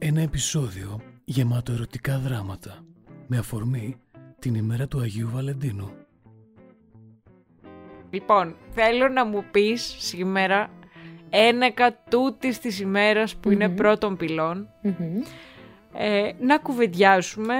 [0.00, 2.84] Ένα επεισόδιο γεμάτο ερωτικά δράματα
[3.26, 3.96] με αφορμή
[4.38, 5.90] την ημέρα του Αγίου Βαλεντίνου.
[8.10, 10.70] Λοιπόν, θέλω να μου πεις σήμερα
[11.30, 14.68] ένεκα τούτης της ημέρας που είναι πρώτων πυλών
[15.92, 17.54] ε, να κουβεντιάσουμε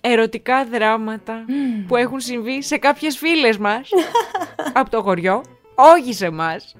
[0.00, 1.44] ερωτικά δράματα
[1.86, 3.90] που έχουν συμβεί σε κάποιες φίλες μας
[4.80, 5.42] από το χωριό,
[5.74, 6.76] όχι σε μας.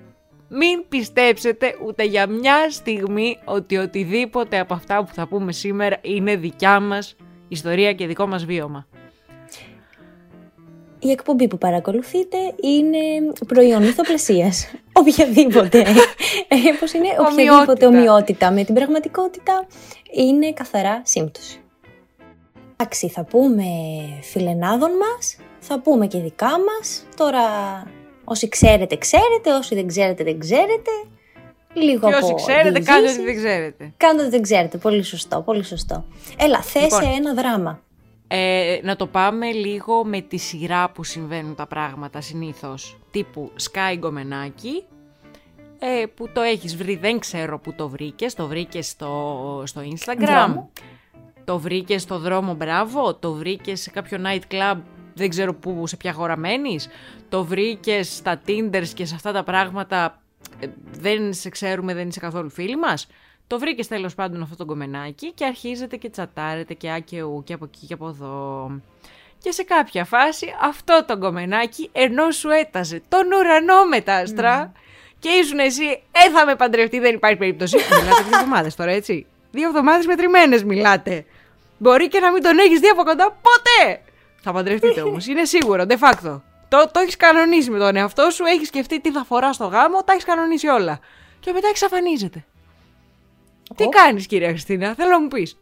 [0.55, 6.37] Μην πιστέψετε ούτε για μια στιγμή ότι οτιδήποτε από αυτά που θα πούμε σήμερα είναι
[6.37, 7.17] δικιά μας
[7.49, 8.87] ιστορία και δικό μας βίωμα.
[10.99, 12.99] Η εκπομπή που παρακολουθείτε είναι
[13.47, 14.71] προϊόν ηθοπλασίας.
[15.01, 15.79] Οποιαδήποτε.
[16.49, 17.87] ε, πώς είναι, οποιαδήποτε Ομοιότητα.
[17.87, 19.67] ομοιότητα με την πραγματικότητα
[20.13, 21.61] είναι καθαρά σύμπτωση.
[22.73, 23.65] Εντάξει, θα πούμε
[24.23, 27.07] φιλενάδων μας, θα πούμε και δικά μας.
[27.17, 27.41] Τώρα,
[28.33, 30.91] όσοι ξέρετε, ξέρετε, όσοι δεν ξέρετε, δεν ξέρετε.
[31.75, 33.17] Λίγο Και από όσοι ξέρετε, κάντε διηγήσεις.
[33.17, 33.93] ό,τι δεν ξέρετε.
[33.97, 34.79] Κάντε ό,τι δεν ξέρετε.
[34.79, 36.05] Πολύ σωστό, πολύ σωστό.
[36.39, 37.03] Έλα, θέσε Λοιπόν.
[37.17, 37.81] ένα δράμα.
[38.29, 42.99] Ε, να το πάμε λίγο με τη σειρά που συμβαίνουν τα πράγματα συνήθως.
[43.11, 44.85] Τύπου Sky Γκομενάκι,
[45.79, 50.19] ε, που το έχεις βρει, δεν ξέρω που το βρήκες, το βρήκες στο, στο Instagram,
[50.27, 50.71] Δρόμο.
[51.45, 54.77] το βρήκες στο δρόμο μπράβο, το βρήκες σε κάποιο night club,
[55.15, 56.89] δεν ξέρω που, σε ποια χώρα μένεις,
[57.29, 60.23] το βρήκες στα Tinders και σε αυτά τα πράγματα,
[60.61, 63.07] ε, δεν σε ξέρουμε, δεν είσαι καθόλου φίλοι μας.
[63.47, 67.65] Το βρήκες τέλος πάντων αυτό το κομμενάκι και αρχίζετε και τσατάρετε και άκαιου και από
[67.65, 68.71] εκεί και από εδώ.
[69.39, 74.73] Και σε κάποια φάση αυτό το κομμενάκι ενώ σου έταζε τον ουρανό με τα άστρα
[75.19, 77.77] και ήσουν εσύ, ε θα με παντρευτεί, δεν υπάρχει περίπτωση.
[78.01, 79.27] μιλάτε δύο εβδομάδες τώρα, έτσι.
[79.51, 81.25] Δύο εβδομάδες μετρημένες μιλάτε.
[81.79, 84.01] Μπορεί και να μην τον έχεις δει από κοντά ποτέ.
[84.43, 86.41] Θα παντρευτείτε όμως, είναι σίγουρο, de facto.
[86.69, 90.03] Το, το έχεις κανονίσει με τον εαυτό σου, έχεις σκεφτεί τι θα φοράς στο γάμο,
[90.03, 90.99] τα έχεις κανονίσει όλα.
[91.41, 92.45] Και μετά εξαφανίζεται.
[93.77, 93.89] Τι Ω.
[93.89, 95.57] κάνεις κυρία Χριστίνα, θέλω να μου πεις.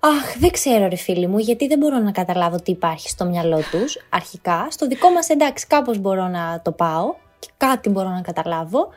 [0.00, 3.60] Αχ, δεν ξέρω ρε φίλοι μου, γιατί δεν μπορώ να καταλάβω τι υπάρχει στο μυαλό
[3.70, 4.66] τους αρχικά.
[4.70, 8.88] Στο δικό μας εντάξει κάπως μπορώ να το πάω και κάτι μπορώ να καταλάβω.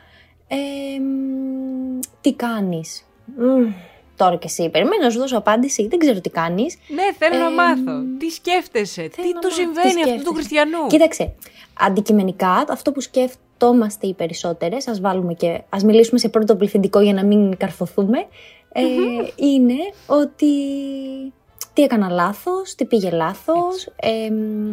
[0.48, 0.56] Ε,
[1.00, 3.04] μ, τι κάνεις;
[3.38, 3.72] Μμ,
[4.16, 6.78] τώρα και εσύ, περιμένω να σου δώσω απάντηση, δεν ξέρω τι κάνεις.
[6.88, 8.02] Ναι, θέλω να Ε, μάθω.
[8.18, 10.34] Τι σκέφτεσαι, θέλω τι να του μάθω, τι συμβαίνει αυτού του σκέφτεσαι.
[10.34, 11.34] χριστιανού; Κοίταξε,
[11.80, 17.12] αντικειμενικά αυτό που σκέφτομαστε οι περισσότερες, ας, βάλουμε και, ας μιλήσουμε σε πρώτο πληθυντικό για
[17.12, 18.18] να μην καρφωθούμε,
[18.72, 18.82] ε,
[19.36, 20.52] είναι ότι
[21.72, 24.68] τι έκανα λάθος, τι πήγε λάθος, ε, μ,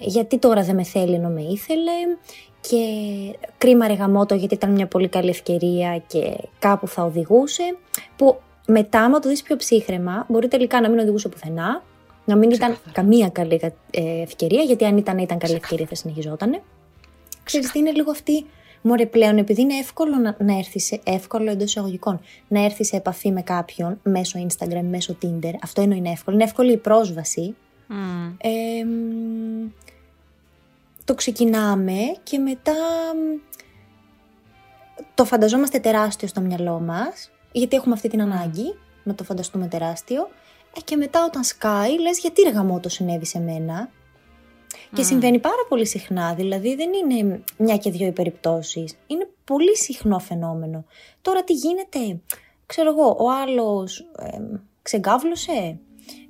[0.00, 1.92] γιατί τώρα δεν με θέλει ενώ με ήθελε
[2.60, 2.78] και
[3.58, 7.76] κρίμα ρε γαμότο γιατί ήταν μια πολύ καλή ευκαιρία και κάπου θα οδηγούσε,
[8.16, 11.82] που μετά άμα το δεις πιο ψύχρεμα μπορεί τελικά να μην οδηγούσε πουθενά,
[12.24, 12.92] να μην ήταν Ξεκάθαρα.
[12.92, 16.62] καμία καλή ε, ευκαιρία, γιατί αν ήταν, ήταν καλή ευκαιρία θα συνεχιζότανε.
[17.42, 18.46] Ξέρεις τι είναι λίγο αυτή,
[18.82, 22.96] μωρέ πλέον επειδή είναι εύκολο να, να έρθεις σε, εύκολο εντός εισαγωγικών, να έρθεις σε
[22.96, 27.56] επαφή με κάποιον μέσω Instagram, μέσω Tinder, αυτό εννοεί είναι εύκολο, είναι εύκολη η πρόσβαση.
[27.86, 28.34] Μμ.
[28.38, 29.70] Ε, μ,
[31.04, 32.72] το ξεκινάμε και μετά
[33.14, 33.40] μ,
[35.14, 38.74] το φανταζόμαστε τεράστιο στο μυαλό μας, γιατί έχουμε αυτή την ανάγκη
[39.04, 40.28] να το φανταστούμε τεράστιο.
[40.76, 43.90] Ε, και μετά όταν σκάει, λες γιατί ρε γαμώτο συνέβη σε μένα;
[44.94, 48.96] Και συμβαίνει πάρα πολύ συχνά, δηλαδή δεν είναι μια και δύο οι περιπτώσεις.
[49.06, 50.84] Είναι πολύ συχνό φαινόμενο.
[51.22, 52.20] Τώρα τι γίνεται,
[52.66, 54.38] ξέρω εγώ, ο άλλος ε,
[54.82, 55.78] ξεγκάβλωσε,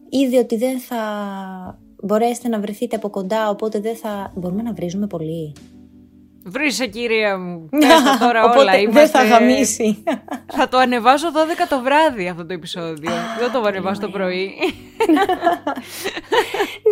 [0.08, 1.02] είδε ότι δεν θα
[2.02, 4.32] μπορέσετε να βρεθείτε από κοντά, οπότε δεν θα...
[4.34, 5.52] Μπορούμε να βρίζουμε πολύ;
[6.44, 7.68] Βρήσε κυρία μου.
[7.70, 8.72] Πες τα τώρα οπότε όλα.
[8.72, 9.18] δεν Είμαστε...
[9.18, 10.02] θα γαμίσει.
[10.56, 11.30] Θα το ανεβάσω 12
[11.68, 13.10] το βράδυ αυτό το επεισόδιο.
[13.38, 14.50] δεν το ανεβάσω το πρωί.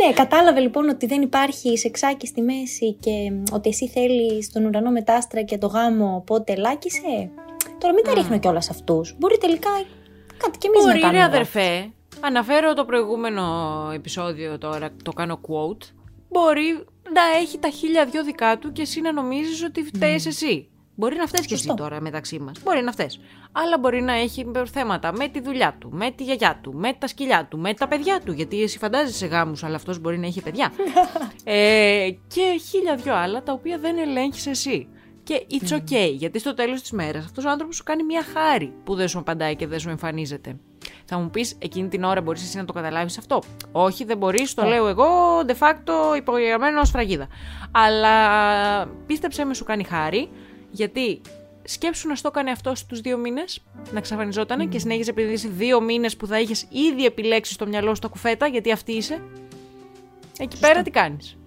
[0.06, 4.64] ναι, κατάλαβε λοιπόν ότι δεν υπάρχει σεξάκι στη μέση και μ, ότι εσύ θέλεις τον
[4.64, 7.30] ουρανό με τα άστρα και το γάμο, οπότε λάκησε.
[7.78, 9.14] Τώρα μην τα ρίχνω κιόλας σε αυτούς.
[9.18, 9.70] Μπορεί τελικά
[10.36, 11.18] κάτι κι εμείς να Μπορεί, κάνουμε.
[11.18, 11.34] ρε εδώ.
[11.34, 11.90] αδερφέ,
[12.20, 13.44] αναφέρω το προηγούμενο
[13.94, 15.84] επεισόδιο τώρα, το κάνω quote.
[16.28, 16.84] Μπορεί
[17.14, 20.68] να έχει τα χίλια δυο δικά του και εσύ να νομίζεις ότι φταίεις εσύ.
[20.94, 21.82] Μπορεί να φταίεις και εσύ Σωστό.
[21.82, 22.62] τώρα μεταξύ μας.
[22.62, 23.20] Μπορεί να φταίεις.
[23.52, 27.06] Αλλά μπορεί να έχει θέματα με τη δουλειά του, με τη γιαγιά του, με τα
[27.06, 28.32] σκυλιά του, με τα παιδιά του.
[28.32, 30.72] Γιατί εσύ φαντάζεσαι γάμους, αλλά αυτός μπορεί να έχει παιδιά.
[31.44, 34.88] ε, και χίλια δυο άλλα τα οποία δεν ελέγχεις εσύ.
[35.30, 38.72] Και it's okay, γιατί στο τέλος της μέρας αυτός ο άνθρωπος σου κάνει μια χάρη
[38.84, 40.56] που δεν σου απαντάει και δεν σου εμφανίζεται.
[41.04, 43.42] Θα μου πεις, εκείνη την ώρα μπορείς εσύ να το καταλάβεις αυτό;
[43.72, 45.06] Όχι, δεν μπορείς, το λέω εγώ
[45.46, 47.28] de facto υπογεγραμμένο ω φραγίδα.
[47.70, 50.30] Αλλά πίστεψέ με, σου κάνει χάρη,
[50.70, 51.20] γιατί
[51.64, 53.62] σκέψου να στο έκανε αυτό στους δύο μήνες,
[53.92, 57.94] να ξαφανιζότανε και συνέχιζε επειδή είσαι δύο μήνες που θα είχες ήδη επιλέξει στο μυαλό
[57.94, 59.22] σου τα κουφέτα, γιατί αυτή είσαι.
[60.38, 61.38] Εκεί πέρα τι κάνεις;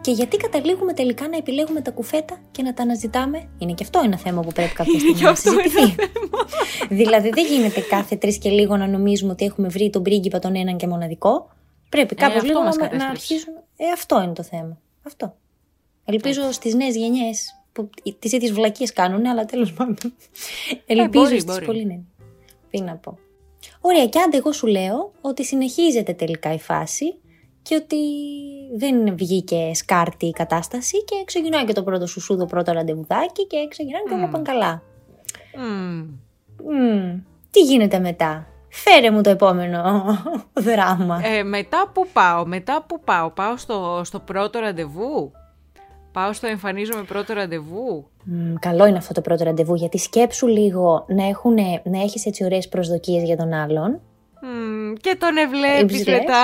[0.00, 4.00] Και γιατί καταλήγουμε τελικά να επιλέγουμε τα κουφέτα και να τα αναζητάμε; Είναι και αυτό
[4.04, 5.94] ένα θέμα που πρέπει κάποια στιγμή να συζητηθεί.
[7.00, 10.56] δηλαδή δεν γίνεται κάθε τρεις και λίγο να νομίζουμε ότι έχουμε βρει τον πρίγκιπα τον
[10.56, 11.50] έναν και μοναδικό.
[11.88, 13.34] Πρέπει κάπως αυτό λίγο μας να, να κατέστρεψε.
[13.34, 13.54] αρχίσουν.
[13.76, 14.78] Ε, αυτό είναι το θέμα.
[15.06, 15.34] Αυτό.
[16.04, 20.14] Ελπίζω στις νέες γενιές που τις ίδιες βλακίες κάνουν, αλλά τέλος πάντων.
[20.86, 21.64] Ελπίζω μπορεί, στις μπορεί.
[21.64, 21.98] πολύ ναι.
[22.70, 23.18] Τι να πω.
[23.80, 27.14] Ωραία, και άντε εγώ σου λέω ότι συνεχίζεται τελικά η φάση
[27.68, 27.96] και ότι
[28.76, 33.66] δεν βγήκε σκάρτη η κατάσταση και ξεκινάει και το πρώτο σουσού, το πρώτο ραντεβουδάκι και
[33.68, 34.82] ξεκινάνε και όλα πάνε καλά.
[35.56, 36.06] Μμμ.
[36.64, 37.20] Μμμ,
[37.50, 40.04] τι γίνεται μετά; Φέρε μου το επόμενο
[40.66, 41.20] δράμα.
[41.24, 45.32] Ε, μετά που πάω, μετά που πάω, πάω στο, στο πρώτο ραντεβού;
[46.12, 51.04] Πάω στο εμφανίζομαι πρώτο ραντεβού; Μμ, καλό είναι αυτό το πρώτο ραντεβού γιατί σκέψου λίγο
[51.08, 54.00] να, έχουνε, να έχεις έτσι ωραίες προσδοκίες για τον άλλον.
[54.42, 56.18] Μμμ, και τον ευλέπεις Υψηλές.
[56.18, 56.42] μετά.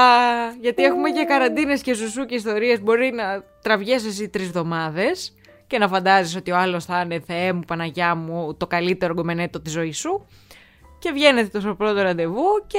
[0.60, 2.80] Γιατί έχουμε και καραντίνες και σουσού και ιστορίες.
[2.80, 5.34] Μπορεί να τραβιέσαι εσύ τρεις εβδομάδες
[5.66, 9.60] και να φαντάζεσαι ότι ο άλλος θα είναι Θεέ μου, Παναγιά μου, το καλύτερο γκομενέτο
[9.60, 10.26] της ζωής σου.
[10.98, 12.78] Και βγαίνετε στο πρώτο ραντεβού και...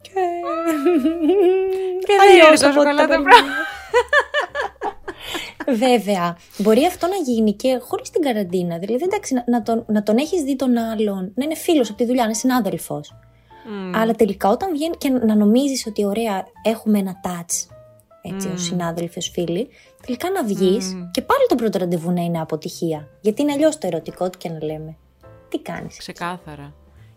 [0.00, 0.10] Και,
[2.06, 3.66] Και δεν είναι τόσο καλά τα πράγματα.
[5.66, 8.78] Βέβαια, μπορεί αυτό να γίνει και χωρίς την καραντίνα.
[8.78, 11.98] Δηλαδή, εντάξει, να, να τον, να τον έχεις δει τον άλλον, να είναι φίλος από
[11.98, 13.14] τη δουλειά, να είναι συνάδελφος.
[13.66, 13.94] Μμμ.
[13.94, 17.66] Αλλά τελικά όταν βγαίνει και να νομίζεις ότι ωραία, έχουμε ένα touch
[18.22, 18.54] έτσι, Μμμ.
[18.54, 19.68] ως συνάδελφοι, ως φίλοι,
[20.06, 21.10] τελικά να βγεις Μμμ.
[21.10, 23.08] και πάλι το πρώτο ραντεβού να είναι αποτυχία.
[23.20, 24.96] Γιατί είναι αλλιώς το ερωτικό, τι και να λέμε.
[25.48, 25.96] Τι κάνεις.
[25.96, 26.72] Ξεκάθαρα.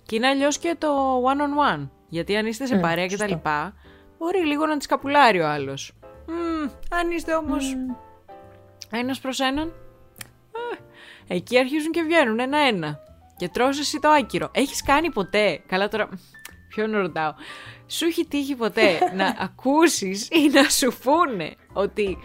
[0.05, 1.89] Και είναι αλλιώς και το one on one.
[2.09, 3.35] Γιατί αν είστε σε Μμ, παρέα και τα σωστό.
[3.35, 3.73] λοιπά,
[4.19, 5.91] μπορεί λίγο να τη καπουλάρει ο άλλος.
[6.89, 7.75] Αν είστε όμως
[8.91, 9.73] ένας προς έναν,
[11.27, 12.99] ε, εκεί αρχίζουν και βγαίνουν ένα-ένα.
[13.37, 14.49] Και τρως εσύ το άκυρο.
[14.53, 15.61] Έχεις κάνει ποτέ.
[15.67, 16.09] Καλά τώρα.
[16.75, 17.33] Ποιον ρωτάω.
[17.87, 22.17] Σου έχει τύχει ποτέ να ακούσεις ή να σου πούνε ότι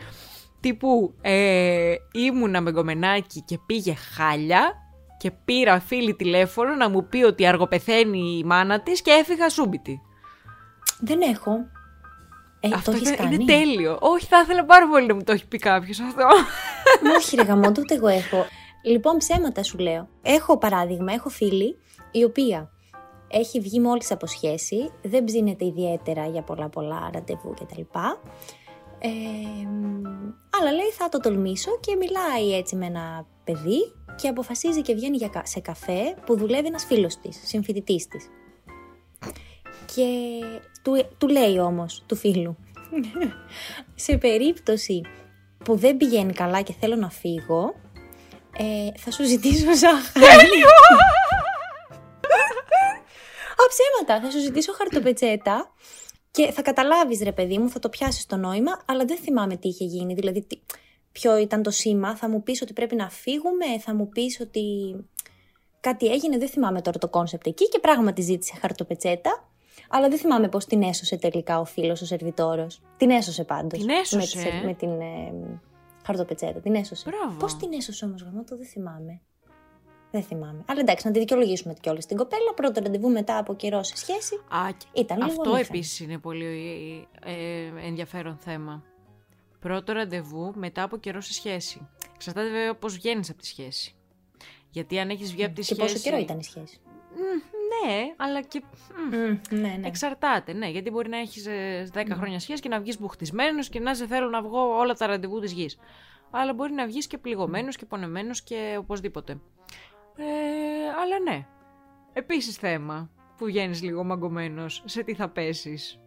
[0.61, 4.75] τύπου ε, ήμουνα με γκομενάκι και πήγε χάλια
[5.19, 10.00] και πήρα φίλη τηλέφωνο να μου πει ότι αργοπεθαίνει η μάνα της και έφυγα σούμπιτι.
[11.00, 11.53] Δεν έχω.
[12.61, 13.99] Ε, αυτό το έχεις ήταν- κάνει; είναι τέλειο.
[14.00, 16.26] Όχι, θα ήθελα πάρα πολύ να μου το έχει πει κάποιος αυτό.
[17.17, 18.46] Όχι, ρε γαμώ, ούτε εγώ έχω.
[18.85, 20.08] Λοιπόν, ψέματα σου λέω.
[20.23, 21.76] Έχω παράδειγμα, έχω φίλη
[22.11, 22.70] η οποία
[23.31, 27.81] έχει βγει μόλις από σχέση, δεν ψήνεται ιδιαίτερα για πολλά πολλά ραντεβού κτλ.
[29.03, 29.09] Ε,
[29.69, 30.03] μ,
[30.61, 33.79] αλλά λέει θα το τολμήσω και μιλάει έτσι με ένα παιδί
[34.17, 38.29] και αποφασίζει και βγαίνει για, κα- σε καφέ που δουλεύει ένας φίλος της, συμφοιτητής της.
[39.94, 40.05] Και
[40.82, 42.56] του, του λέει όμως, του φίλου,
[43.94, 45.00] σε περίπτωση
[45.65, 47.75] που δεν πηγαίνει καλά και θέλω να φύγω,
[48.56, 50.49] ε, θα σου ζητήσω ζάχαρη.
[53.61, 54.25] Α, ψέματα.
[54.27, 55.73] Θα σου ζητήσω χαρτοπετσέτα
[56.31, 59.69] και θα καταλάβεις ρε παιδί μου, θα το πιάσεις το νόημα, αλλά δεν θυμάμαι τι
[59.69, 60.15] είχε γίνει.
[60.15, 60.61] Δηλαδή, τι,
[61.12, 62.17] ποιο ήταν το σήμα.
[62.17, 64.65] Θα μου πεις ότι πρέπει να φύγουμε, θα μου πεις ότι
[65.81, 66.39] κάτι έγινε.
[66.39, 69.45] Δεν θυμάμαι τώρα το concept εκεί και πράγματι ζήτησε χαρτοπετσέτα.
[69.93, 72.81] Αλλά δεν θυμάμαι πώς την έσωσε τελικά ο φίλος, ο σερβιτόρος.
[72.97, 73.79] Την έσωσε πάντως.
[73.79, 75.33] Την έσωσε, Με, τη- ε; με την ε,
[76.06, 76.61] χαρτοπετσέτα.
[76.61, 77.11] Την έσωσε.
[77.11, 77.37] Μπράβο.
[77.39, 79.21] Πώς την έσωσε όμως γαμώ, το δεν θυμάμαι.
[80.11, 80.65] Δεν θυμάμαι.
[80.67, 82.55] Αλλά εντάξει, να τη δικαιολογήσουμε κιόλα την κοπέλα.
[82.55, 84.35] Πρώτο ραντεβού μετά από καιρό σε σχέση.
[84.49, 85.67] Α, και Ήταν λίγο αυτό αμήχανη.
[85.69, 86.47] επίσης είναι πολύ
[87.25, 88.83] ε, ενδιαφέρον θέμα.
[89.61, 91.89] Πρώτο ραντεβού μετά από καιρό σε σχέση.
[92.15, 93.94] Εξαρτάται βέβαια πώς βγαίνεις από τη σχέση.
[94.70, 95.81] Γιατί αν έχεις βγει από τη και σχέση...
[95.93, 96.81] πόσο καιρό ήταν η σχέση;
[97.15, 97.41] Μμ,
[97.89, 98.63] Ναι, αλλά και...
[99.11, 99.15] μ,
[99.55, 99.87] ναι, ναι.
[99.87, 100.69] Εξαρτάται, ναι.
[100.69, 104.06] Γιατί μπορεί να έχεις ε, 10 χρόνια σχέση και να βγεις μπουχτισμένος και να σε
[104.06, 105.79] θέλω να βγω όλα τα ραντεβού της γης.
[106.31, 109.41] Αλλά μπορεί να βγεις και πληγωμένος και πονεμένος και οπωσδήποτε.
[110.17, 110.24] Ε,
[111.02, 111.46] αλλά ναι.
[112.12, 114.82] Επίσης θέμα που βγαίνεις λίγο μαγκωμένος.
[114.86, 115.98] Σε τι θα πέσεις.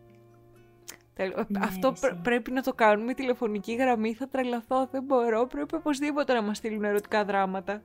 [1.13, 2.01] Τέλο- Ναι, Αυτό εσύ.
[2.01, 4.13] πρέ- πρέπει να το κάνουμε τηλεφωνική γραμμή.
[4.13, 5.45] Θα τρελαθώ, δεν μπορώ.
[5.47, 7.81] Πρέπει οπωσδήποτε να μας στείλουν ερωτικά δράματα.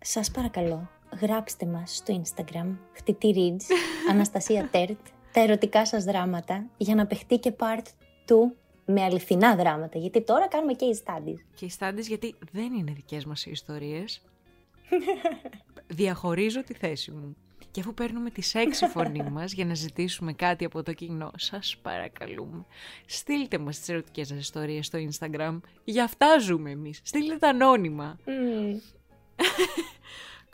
[0.00, 3.74] Σας παρακαλώ, γράψτε μας στο Instagram, χτιτή Ridge,
[4.12, 4.98] Αναστασία Τέρτ,
[5.32, 7.86] τα ερωτικά σας δράματα, για να παιχτεί και part
[8.26, 8.56] του
[8.86, 9.98] με αληθινά δράματα.
[9.98, 11.38] Γιατί τώρα κάνουμε και οι studies.
[11.54, 14.22] Και οι στάντες γιατί δεν είναι δικές μας οι ιστορίες.
[15.86, 17.36] Διαχωρίζω τη θέση μου.
[17.70, 21.76] Και αφού παίρνουμε τη σεξι φωνή μας για να ζητήσουμε κάτι από το κοινό, σας
[21.82, 22.64] παρακαλούμε.
[23.06, 25.60] Στείλτε μας τις ερωτικές σας ιστορίες στο Instagram.
[25.84, 27.00] Για αυτά ζούμε εμείς.
[27.04, 28.18] Στείλτε τα ανώνυμα.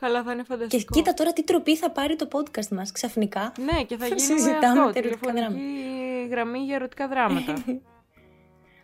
[0.00, 0.94] Καλά θα είναι Και φανταστικό.
[0.94, 3.52] κοίτα τώρα τι τροπή θα πάρει το podcast μας ξαφνικά.
[3.58, 7.64] Ναι, και θα Θα γίνουμε συζητάμε αυτό, τα ερωτικά τηλεφωνική γραμμή για ερωτικά δράματα.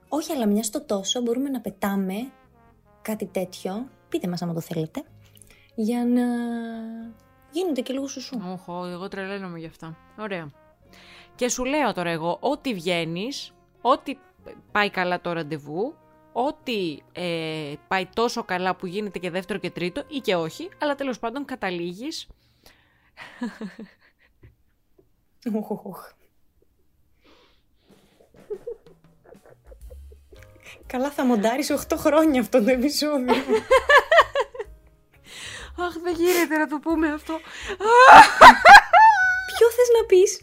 [0.09, 2.15] Όχι, αλλά μια στο τόσο μπορούμε να πετάμε
[3.03, 5.03] κάτι τέτοιο, πείτε μας άμα το θέλετε,
[5.75, 6.25] για να
[7.51, 8.41] γίνονται και λίγο σουσού.
[8.53, 9.97] Όχι, εγώ τρελαίνομαι γι' αυτά.
[10.19, 10.51] Ωραία.
[11.35, 14.19] Και σου λέω τώρα εγώ, ό,τι βγαίνεις, ό,τι
[14.73, 15.95] πάει καλά το ραντεβού,
[16.33, 20.95] ότι ε, πάει τόσο καλά που γίνεται και δεύτερο και τρίτο ή και όχι, αλλά
[20.95, 22.29] τέλος πάντων καταλήγεις
[30.87, 33.35] Καλά θα μοντάρεις 8 χρόνια αυτό το επεισόδιο.
[35.79, 37.35] Αχ, δεν γίνεται να το πούμε αυτό.
[39.47, 40.41] Ποιο θες να πεις;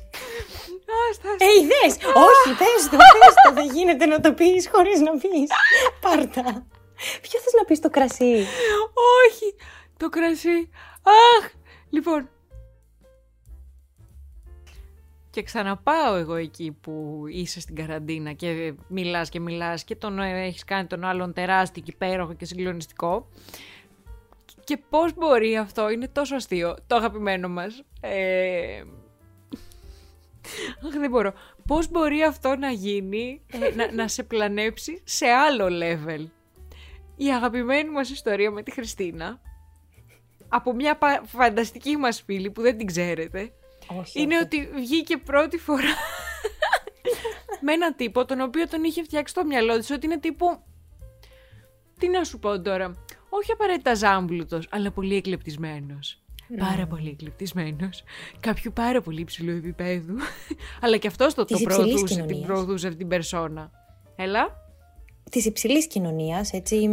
[1.09, 1.93] Άστα, Ε, είδες!
[2.03, 3.53] Όχι, πες το, πες το.
[3.53, 5.49] Δεν γίνεται να το πεις χωρίς να πεις.
[6.01, 6.65] Πάρτα.
[7.21, 8.45] Ποιο θες να πεις το κρασί;
[9.25, 9.55] Όχι,
[9.97, 10.69] το κρασί.
[11.03, 11.51] Αχ,
[11.89, 12.29] λοιπόν.
[15.29, 20.45] Και ξαναπάω εγώ εκεί που είσαι στην καραντίνα και μιλάς και μιλάς και τον ε,
[20.45, 23.27] έχεις κάνει τον άλλον τεράστιο και υπέροχο και συγκλονιστικό.
[24.71, 27.83] Και πώς μπορεί αυτό, είναι τόσο αστείο, το αγαπημένο μας.
[28.01, 28.81] Ε...
[30.85, 31.33] Αχ, δεν μπορώ.
[31.67, 36.25] Πώς μπορεί αυτό να γίνει, ε, να, να σε πλανέψει σε άλλο level;
[37.15, 39.41] Η αγαπημένη μας ιστορία με τη Χριστίνα,
[40.47, 43.51] από μια πα- φανταστική μας φίλη που δεν την ξέρετε,
[43.99, 44.43] Όχι, είναι όχι.
[44.43, 45.95] ότι βγήκε πρώτη φορά
[47.65, 50.63] με έναν τύπο τον οποίο τον είχε φτιάξει το μυαλό της ότι είναι τύπου...
[51.99, 53.03] Τι να σου πω τώρα.
[53.33, 56.21] Όχι απαραίτητα ζάμπλουτος, αλλά πολύ εκλεπτισμένος.
[56.57, 58.03] Πάρα πολύ εκλεπτισμένος.
[58.39, 60.15] Κάποιου πάρα πολύ υψηλού επίπεδου.
[60.81, 62.47] αλλά και αυτός το, το Της υψηλής προωθούσε, την κοινωνίας.
[62.47, 63.71] προωθούσε αυτή την περσόνα.
[64.15, 64.55] Έλα.
[65.31, 66.87] Της υψηλής κοινωνίας, έτσι...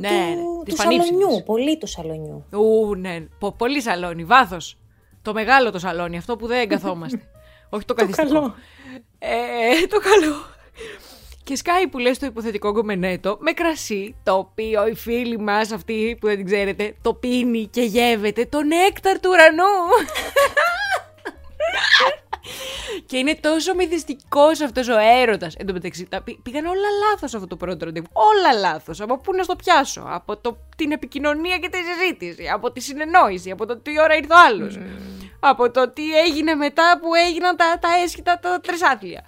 [0.00, 1.18] Ναι, του, της του πανύψηλης.
[1.20, 2.44] σαλονιού, πολύ του σαλονιού.
[2.52, 3.20] Ου, ναι.
[3.38, 4.24] Πο- πολύ σαλόνι.
[4.24, 4.78] Βάθος.
[5.22, 6.16] Το μεγάλο το σαλόνι.
[6.16, 7.20] Αυτό που δεν καθόμαστε.
[7.74, 8.28] Όχι το καθιστικό.
[8.32, 8.54] καλό.
[9.18, 10.34] Ε, το καλό.
[11.44, 16.16] Και σκάει που λες το υποθετικό γκομενέτο με κρασί, το οποίο οι φίλοι μας, αυτοί
[16.20, 19.64] που δεν την ξέρετε, το πίνει και γεύεται το νέκταρ του ουρανού.
[23.06, 25.54] και είναι τόσο μυθιστικός αυτός ο έρωτας.
[25.54, 28.06] Εν τω μεταξύ, τα πή- πήγαν όλα λάθος αυτό το πρώτο ραντεβού.
[28.12, 29.00] Όλα λάθος.
[29.00, 32.48] Από πού να στο πιάσω; Από το, την επικοινωνία και τη συζήτηση.
[32.48, 33.50] Από τη συνεννόηση.
[33.50, 34.78] Από το τι ώρα ήρθε ο άλλος.
[35.40, 39.24] Από το τι έγινε μετά που έγιναν τα, τα έσχυτα τα τρισάθλια.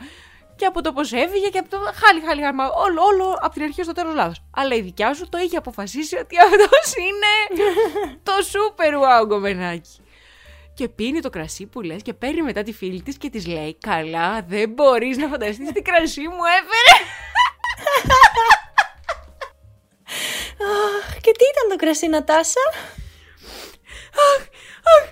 [0.56, 2.54] Και από το πώς έφυγε και από το χάλι, χάλι, χάλι.
[2.54, 4.42] μα Όλο, όλο από την αρχή στο τέλος λάθος.
[4.56, 7.62] Αλλά η δικιά σου το είχε αποφασίσει ότι αυτός είναι
[8.22, 9.98] το σούπερ wow γκομενάκι.
[10.74, 13.78] Και πίνει το κρασί που λες και παίρνει μετά τη φίλη της και της λέει
[13.80, 17.04] «Καλά, δεν μπορείς να φανταστείς τι κρασί μου έφερε».
[20.66, 22.60] Αχ, και τι ήταν το κρασί, Νατάσα;
[24.26, 24.40] Αχ,
[24.94, 25.04] αχ,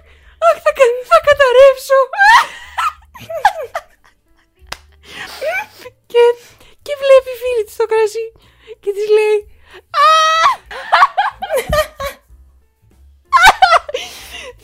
[0.48, 1.98] αχ, θα, κα- θα καταρρεύσω.
[6.12, 6.22] και,
[6.82, 8.26] και βλέπει η φίλη της το κρασί
[8.80, 9.38] και της λέει
[10.06, 10.10] «Α!»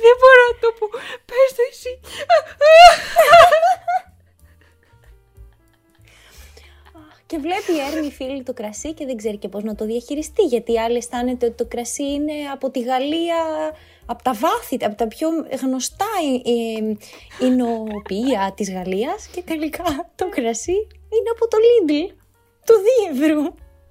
[0.02, 0.86] Δεν μπορώ να το πω.
[1.28, 2.00] Πες το εσύ.
[7.26, 10.42] Και βλέπει η Έρμη φίλη το κρασί και δεν ξέρει και πώς να το διαχειριστεί.
[10.42, 13.36] Γιατί οι άλλοι αισθάνεται ότι το κρασί είναι από τη Γαλλία,
[14.10, 15.28] από τα βάθη, από τα πιο
[15.62, 16.06] γνωστά
[16.44, 16.96] ε, ε,
[17.46, 19.26] εινοποιεία της Γαλλίας.
[19.26, 19.84] Και τελικά
[20.14, 20.78] το κρασί
[21.14, 22.14] είναι από το Lidl,
[22.64, 23.42] του Δίευρου.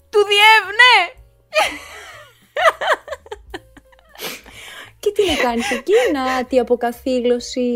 [0.09, 0.95] Του διεύ, ναι.
[4.99, 7.69] Και τι να κάνεις εκεί, να τη αποκαθήλωση.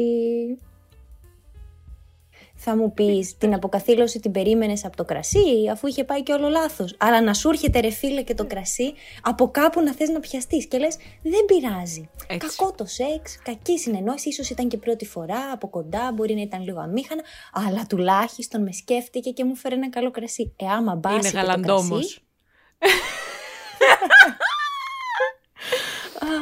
[2.64, 6.50] Θα μου πεις, την αποκαθήλωση την περίμενες από το κρασί, αφού είχε πάει και όλο
[6.50, 6.96] λάθος.
[6.98, 10.68] Αλλά να σου έρχεται ρε φίλε και το κρασί, από κάπου να θες να πιαστείς
[10.68, 12.10] και λες, δεν πειράζει.
[12.28, 12.48] Έτσι.
[12.48, 16.64] Κακό το σεξ, κακή συνεννόηση, ίσως ήταν και πρώτη φορά, από κοντά, μπορεί να ήταν
[16.64, 17.22] λίγο αμήχανα,
[17.54, 20.54] αλλά τουλάχιστον με σκέφτηκε και μου φέρε ένα καλό κρασί.
[20.56, 21.88] Ε, άμα μπάσεις Είναι και το γαλαντόμος.
[21.90, 22.22] κρασί,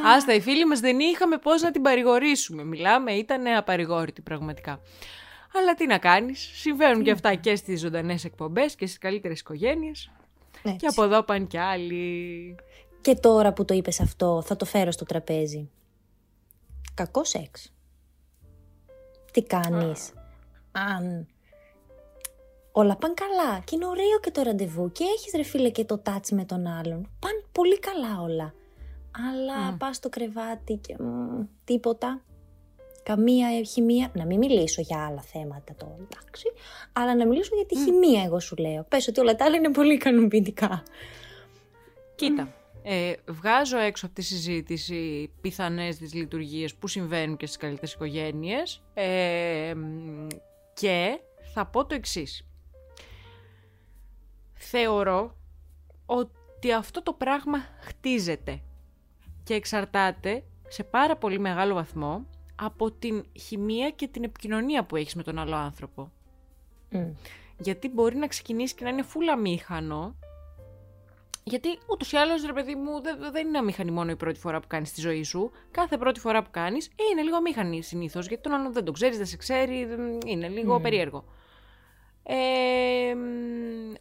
[0.16, 2.64] Άστα, οι φίλοι μας δεν είχαμε πώς να την παρηγορήσουμε.
[2.64, 4.80] Μιλάμε, ήταν απαρηγόρητη πραγματικά.
[5.54, 10.12] Αλλά τι να κάνεις, συμβαίνουν και αυτά και στις ζωντανές εκπομπές και στις καλύτερες οικογένειες.
[10.64, 10.76] έτσι.
[10.78, 12.56] Και από εδώ πάνε και άλλοι.
[13.02, 15.70] Και τώρα που το είπες αυτό, θα το φέρω στο τραπέζι.
[16.94, 17.74] Κακό σεξ.
[19.32, 20.14] Τι κάνεις.
[20.72, 21.28] Αν
[22.72, 26.02] όλα πάνε καλά και είναι ωραίο και το ραντεβού και έχεις ρε φίλε και το
[26.06, 27.10] touch με τον άλλον.
[27.20, 28.54] Πάνε πολύ καλά όλα.
[29.12, 32.22] Αλλά πας στο κρεβάτι και μ, τίποτα.
[33.04, 34.12] Καμία χημεία.
[34.14, 36.52] Να μην μιλήσω για άλλα θέματα τώρα, εντάξει.
[36.94, 38.84] Αλλά να μιλήσω για τη χημεία, εγώ σου λέω.
[38.84, 40.84] Πες ότι όλα τα άλλα είναι πολύ ικανοποιητικά.
[42.16, 42.54] Κοίτα,
[42.84, 48.84] ε, βγάζω έξω από τη συζήτηση πιθανές τις λειτουργίες που συμβαίνουν και στις καλύτερες οικογένειες
[48.94, 50.28] ε, μ,
[50.74, 51.20] και
[51.54, 52.44] θα πω το εξής.
[54.54, 55.36] Θεωρώ
[56.06, 58.62] ότι αυτό το πράγμα χτίζεται
[59.44, 62.26] και εξαρτάται σε πάρα πολύ μεγάλο βαθμό
[62.60, 66.12] από την χημεία και την επικοινωνία που έχεις με τον άλλο άνθρωπο.
[66.92, 67.12] Μμ.
[67.60, 70.16] γιατί μπορεί να ξεκινήσει και να είναι φούλα μήχανο.
[71.44, 74.60] Γιατί ούτως ή άλλως, ρε παιδί μου, δεν, δεν είναι αμήχανη μόνο η πρώτη φορά
[74.60, 75.52] που κάνεις τη ζωή σου.
[75.72, 78.28] Κάθε πρώτη φορά που κάνεις ε, είναι λίγο αμήχανη συνήθως.
[78.28, 79.88] Γιατί τον άλλον δεν τον ξέρεις, δεν σε ξέρει,
[80.26, 81.24] είναι λίγο περίεργο.
[82.24, 83.16] Ε,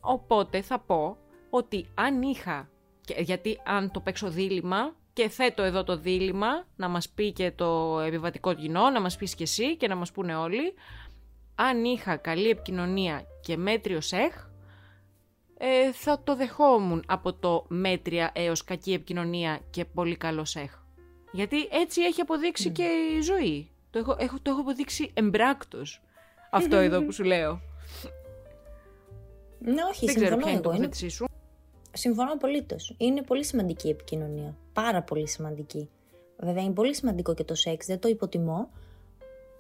[0.00, 1.17] οπότε θα πω
[1.50, 2.69] ότι αν είχα.
[3.19, 8.01] Γιατί αν το παίξω δίλημα, και θέτω εδώ το δίλημα να μας πει και το
[8.01, 10.75] επιβατικό κοινό, να μας πεις και εσύ και να μας πούνε όλοι.
[11.55, 14.35] Αν είχα καλή επικοινωνία και μέτριο σεχ,
[15.59, 20.83] ε, θα το δεχόμουν από το μέτρια έως κακή επικοινωνία και πολύ καλό σεχ.
[21.33, 22.85] Γιατί έτσι έχει αποδείξει και
[23.19, 23.71] η ζωή.
[23.91, 26.03] Το έχω, έχω, το έχω αποδείξει εμπράκτος
[26.51, 27.61] αυτό εδώ που σου λέω.
[29.61, 31.09] Ναι, όχι, Δεν ξέρω ποια είναι το είναι...
[31.09, 31.27] σου.
[31.99, 32.95] Συμφωνώ απολύτως.
[32.99, 34.57] Είναι πολύ σημαντική η επικοινωνία.
[34.73, 35.90] Πάρα πολύ σημαντική.
[36.38, 38.71] Βέβαια, είναι πολύ σημαντικό και το σεξ, δεν το υποτιμώ.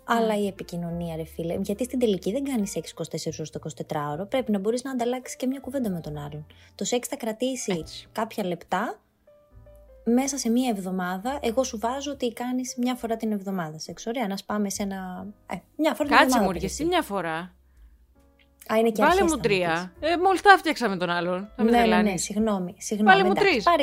[0.04, 1.58] Αλλά η επικοινωνία, ρε φίλε.
[1.62, 3.02] Γιατί στην τελική δεν κάνεις σεξ 24
[3.38, 4.28] ώρες το 24ωρο.
[4.28, 6.46] Πρέπει να μπορείς να ανταλλάξεις και μια κουβέντα με τον άλλον.
[6.74, 9.00] Το σεξ θα κρατήσει κάποια λεπτά
[10.04, 11.38] μέσα σε μία εβδομάδα.
[11.42, 14.06] Εγώ σου βάζω ότι κάνεις μια φορά την εβδομάδα σεξ.
[14.06, 15.26] Ωραία, να σπάμε σε ένα.
[15.46, 16.58] Ε, μια φορά την εβδομάδα.
[16.60, 17.54] Κάτσε μου, μια φορά;
[18.72, 19.92] Α, είναι και Βάλε μου τρία.
[20.00, 21.48] Ε, Μόλις τα φτιάξαμε τον άλλον.
[21.56, 22.74] ναι, ναι, ναι, συγγνώμη.
[22.78, 23.62] συγγνώμη Βάλε μου τρεις.
[23.62, 23.82] Πάρε...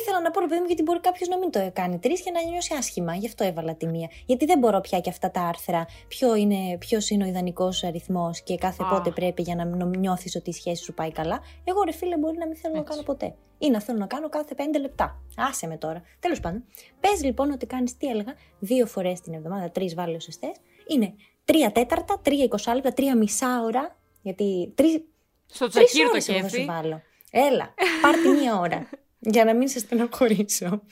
[0.00, 2.42] Ήθελα να πω, παιδί μου, γιατί μπορεί κάποιος να μην το κάνει τρεις και να
[2.42, 3.14] νιώσει άσχημα.
[3.14, 4.08] Γι' αυτό έβαλα τη μία.
[4.26, 5.86] Γιατί δεν μπορώ πια και αυτά τα άρθρα.
[6.08, 8.90] Ποιο είναι, ποιος είναι ο ιδανικός αριθμός και κάθε oh.
[8.90, 11.40] πότε πρέπει για να νιώθεις ότι η σχέση σου πάει καλά.
[11.64, 12.88] Εγώ, ρε φίλε, μπορεί να μην θέλω Έτσι.
[12.88, 13.34] να κάνω ποτέ.
[13.58, 15.22] Ή να θέλω να κάνω κάθε πέντε λεπτά.
[15.36, 16.02] Άσε με τώρα.
[16.20, 16.64] Τέλος πάντων.
[17.00, 20.52] Πες λοιπόν ότι κάνεις τι έλεγα, δύο φορές την εβδομάδα, τρεις βάλε όσε
[20.86, 25.04] Είναι τρία τέταρτα, τρία εικοσάλεπτα, τρία μισά ώρα γιατί τρει.
[25.46, 26.64] Στο τσακίρ το κέφι.
[26.64, 27.02] Βάλω.
[27.30, 28.88] Έλα, πάρτε μία ώρα.
[29.18, 30.82] για να μην σε στενοχωρήσω.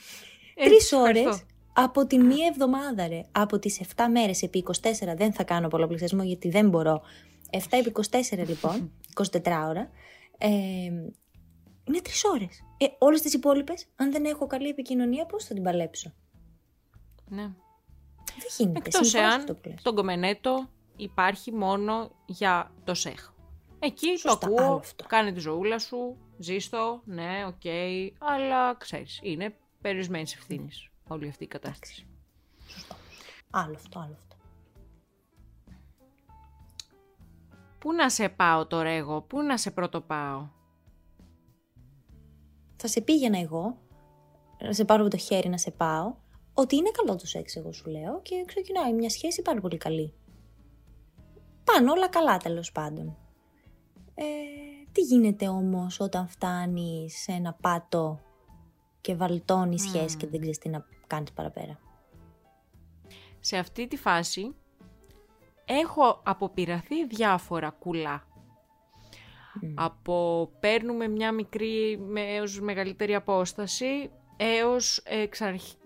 [0.55, 1.43] Τρεις ώρες
[1.73, 3.21] από τη μία εβδομάδα, ρε.
[3.31, 7.01] Από τις 7 μέρες επί 24 δεν θα κάνω πολλαπλασιασμό γιατί δεν μπορώ.
[7.51, 9.25] 7 επί 24 λοιπόν, 24
[9.67, 9.89] ώρα.
[10.37, 10.47] Ε,
[11.83, 12.63] είναι τρεις ώρες.
[12.77, 16.13] Ε, Όλες τις υπόλοιπες, αν δεν έχω καλή επικοινωνία, πώς θα την παλέψω;
[17.29, 17.41] Ναι.
[17.41, 18.79] Δεν γίνεται.
[18.85, 23.29] Εκτός εάν το γκομενέτο υπάρχει μόνο για το σεξ.
[23.79, 29.55] Εκεί Σωστά, το ακούω, κάνε τη ζωούλα σου, ζήστο, ναι, OK, okay, αλλά ξέρεις, είναι
[29.81, 32.07] περιορισμένης ευθύνης όλη αυτή η κατάσταση.
[32.67, 32.95] Σωστό.
[33.51, 34.35] Άλλο αυτό, άλλο αυτό.
[37.79, 40.47] Πού να σε πάω τώρα εγώ, πού να σε πρώτο πάω.
[42.75, 43.77] Θα σε πήγαινα εγώ,
[44.61, 46.15] να σε πάρω από το χέρι να σε πάω,
[46.53, 50.13] ότι είναι καλό το σεξ εγώ σου λέω και ξεκινάει μια σχέση πάρα πολύ καλή.
[51.73, 53.17] Πάνε όλα καλά τέλος πάντων.
[54.15, 54.23] Ε,
[54.91, 58.19] τι γίνεται όμως όταν φτάνεις σε ένα πάτο
[59.01, 59.87] και βαλτώνεις mm.
[59.87, 61.79] σχέση και δεν ξέρεις τι να κάνεις παραπέρα;
[63.39, 64.55] Σε αυτή τη φάση
[65.65, 68.27] έχω αποπειραθεί διάφορα κουλά.
[69.75, 75.25] Από παίρνουμε μια μικρή έως μεγαλύτερη απόσταση έως ε,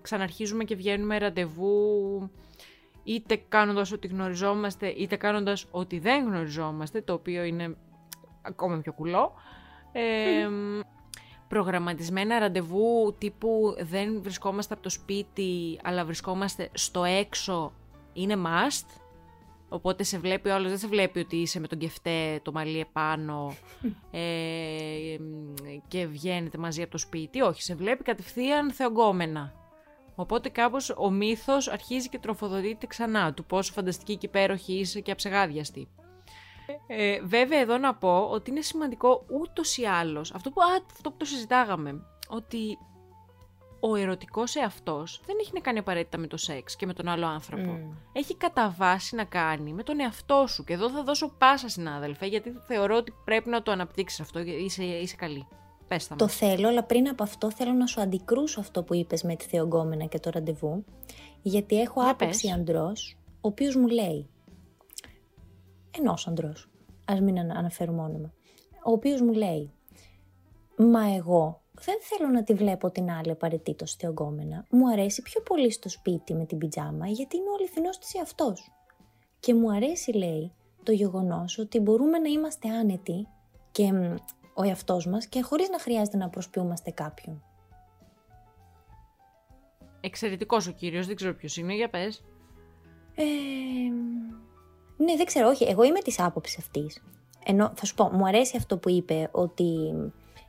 [0.01, 2.29] ξαναρχίζουμε και βγαίνουμε ραντεβού
[3.03, 7.75] είτε κάνοντας ότι γνωριζόμαστε, είτε κάνοντας ότι δεν γνωριζόμαστε, το οποίο είναι
[8.41, 9.33] ακόμα πιο κουλό.
[9.91, 10.47] Ε,
[11.47, 17.73] προγραμματισμένα ραντεβού τύπου δεν βρισκόμαστε από το σπίτι, αλλά βρισκόμαστε στο έξω,
[18.13, 19.01] είναι must.
[19.69, 22.79] Οπότε σε βλέπει ο άλλος, δεν σε βλέπει ότι είσαι με τον κεφτέ, το μαλλί
[22.79, 23.53] επάνω
[24.11, 25.17] ε,
[25.87, 27.41] και βγαίνετε μαζί από το σπίτι.
[27.41, 29.60] Όχι, σε βλέπει κατευθείαν θεογκόμενα.
[30.15, 35.11] Οπότε κάπως ο μύθος αρχίζει και τροφοδοτείται ξανά του πόσο φανταστική και υπέροχη είσαι και
[35.11, 35.87] αψεγάδιαστη.
[36.87, 41.17] Ε, βέβαια εδώ να πω ότι είναι σημαντικό ούτως ή άλλως, αυτό που, αυτό που
[41.17, 42.77] το συζητάγαμε, ότι
[43.79, 47.27] ο ερωτικός εαυτός δεν έχει να κάνει απαραίτητα με το σεξ και με τον άλλο
[47.27, 47.77] άνθρωπο.
[47.77, 47.95] Mm.
[48.13, 50.63] Έχει κατά βάση να κάνει με τον εαυτό σου.
[50.63, 54.83] Και εδώ θα δώσω πάσα συνάδελφε, γιατί θεωρώ ότι πρέπει να το αναπτύξεις αυτό, είσαι,
[54.83, 55.47] είσαι καλή.
[56.15, 59.45] Το θέλω, αλλά πριν από αυτό θέλω να σου αντικρούσω αυτό που είπες με τη
[59.45, 60.85] θεογκόμενα και το ραντεβού,
[61.41, 64.29] γιατί έχω άποψη αντρός, ο οποίος μου λέει,
[65.97, 66.69] ενός αντρός,
[67.05, 68.33] ας μην αναφέρουμε όνομα,
[68.85, 69.71] ο οποίος μου λέει,
[70.77, 74.65] μα εγώ δεν θέλω να τη βλέπω την άλλη απαραίτητος θεογκόμενα.
[74.69, 78.71] Μου αρέσει πιο πολύ στο σπίτι με την πιτζάμα γιατί είναι ο αληθινός της εαυτός.
[79.39, 83.27] Και μου αρέσει, λέει, το γεγονός ότι μπορούμε να είμαστε άνετοι
[83.71, 83.91] και
[84.61, 87.43] ο εαυτός μας και χωρίς να χρειάζεται να προσποιούμαστε κάποιον.
[90.01, 92.23] Εξαιρετικός ο κύριος, δεν ξέρω ποιος είναι, για πες.
[93.15, 93.23] Ε,
[95.03, 97.03] ναι, δεν ξέρω, όχι, εγώ είμαι της άποψης αυτής.
[97.45, 99.93] Ενώ, θα σου πω, μου αρέσει αυτό που είπε, ότι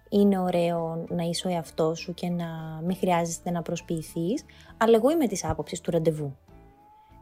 [0.09, 4.45] είναι ωραίο να είσαι ο εαυτός σου και να μην χρειάζεται να προσποιηθείς,
[4.77, 6.37] αλλά εγώ είμαι της άποψης του ραντεβού.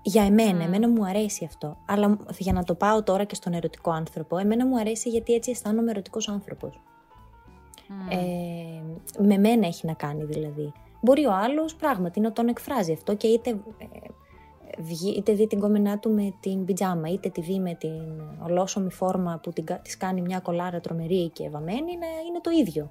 [0.02, 1.76] Για εμένα, εμένα μου αρέσει αυτό.
[1.86, 5.50] Αλλά για να το πάω τώρα και στον ερωτικό άνθρωπο, εμένα μου αρέσει γιατί έτσι
[5.50, 6.80] αισθάνομαι ερωτικός άνθρωπος.
[8.10, 10.72] Ε, με μένα έχει να κάνει δηλαδή.
[11.00, 13.56] Μπορεί ο άλλος πράγματι να τον εκφράζει αυτό και είτε, ε,
[15.16, 19.40] είτε δει την κόμενά του με την πιτζάμα, είτε τη δει με την ολόσωμη φόρμα
[19.42, 22.90] που την, της κάνει μια κολάρα τρομερή και βαμμένη, να είναι το ίδιο.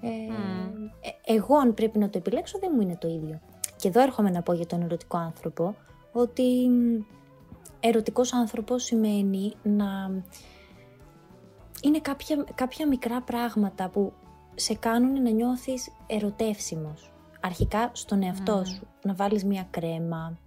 [0.00, 3.40] Ε, ε, εγώ αν πρέπει να το επιλέξω δεν μου είναι το ίδιο.
[3.76, 5.74] Και εδώ έρχομαι να πω για τον ερωτικό άνθρωπο
[6.12, 6.70] ότι
[7.80, 10.22] ερωτικός άνθρωπος σημαίνει να
[11.82, 14.12] είναι κάποια, κάποια μικρά πράγματα που
[14.54, 17.12] σε κάνουν να νιώθεις ερωτεύσιμος.
[17.40, 20.38] Αρχικά στον εαυτό σου, να βάλεις μια κρέμα,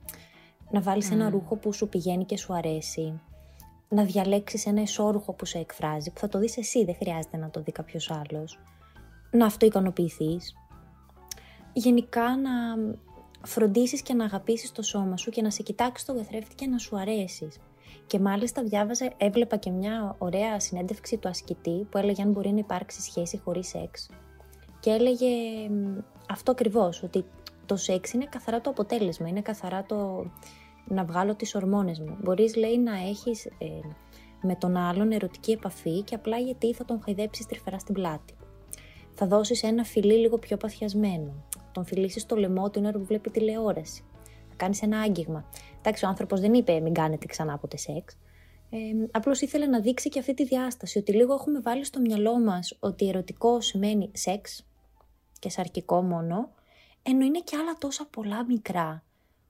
[0.69, 3.19] να βάλεις ένα ρούχο που σου πηγαίνει και σου αρέσει,
[3.89, 7.50] να διαλέξεις ένα εσώρουχο που σε εκφράζει, που θα το δεις εσύ, δεν χρειάζεται να
[7.50, 8.60] το δει κάποιος άλλος,
[9.32, 10.56] να αυτοικανοποιηθείς.
[11.74, 12.52] Γενικά να
[13.43, 16.77] φροντίσεις και να αγαπήσεις το σώμα σου και να σε κοιτάξεις το καθρέφτη και να
[16.77, 17.60] σου αρέσεις.
[18.08, 22.58] Και μάλιστα διάβαζα, έβλεπα και μια ωραία συνέντευξη του ασκητή που έλεγε αν μπορεί να
[22.58, 24.10] υπάρξει σχέση χωρίς σεξ.
[24.80, 25.27] Και έλεγε
[26.30, 27.25] αυτό ακριβώς ότι
[27.65, 30.25] το σεξ είναι καθαρά το αποτέλεσμα, είναι καθαρά το
[30.88, 32.17] να βγάλω τις ορμόνες μου.
[32.21, 33.65] Μπορείς λέει να έχεις ε,
[34.41, 38.34] με τον άλλον ερωτική επαφή και απλά γιατί θα τον χαϊδέψεις τρυφερά στην πλάτη.
[39.13, 41.34] Θα δώσεις ένα φιλί λίγο πιο παθιασμένο.
[41.71, 44.03] Τον φιλήσεις στο λαιμό την ώρα που βλέπει τηλεόραση.
[44.49, 45.45] Θα κάνεις ένα άγγιγμα.
[45.77, 48.17] Εντάξει, ο άνθρωπος δεν είπε μην κάνετε ξανά ποτέ σεξ.
[48.69, 48.77] Ε,
[49.12, 52.77] Απλώς ήθελε να δείξει και αυτή τη διάσταση, ότι λίγο έχουμε βάλει στο μυαλό μας
[52.79, 54.65] ότι ερωτικό σημαίνει σεξ
[55.39, 56.49] και σαρκικό μόνο,
[57.03, 59.03] ενώ είναι και άλλα τόσα πολλά μικρά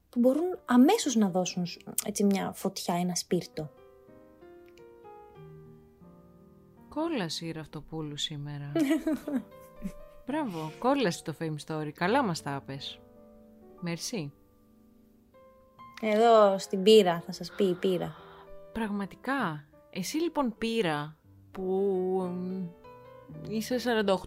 [0.10, 1.64] που μπορούν αμέσως να δώσουν
[2.06, 3.70] έτσι μια φωτιά, ένα σπίρτο.
[6.90, 8.72] Κόλαση η Ραυτοπούλου σήμερα.
[10.26, 11.90] Μπράβο, κόλαση το Fame Story.
[11.94, 13.00] Καλά μας τα πες.
[13.80, 14.34] Μερσή.
[16.02, 18.16] Εδώ στην πύρα, θα σας πει η πύρα.
[18.74, 19.66] Πραγματικά.
[19.90, 21.16] Εσύ λοιπόν πύρα
[21.52, 22.30] που
[23.48, 23.78] είσαι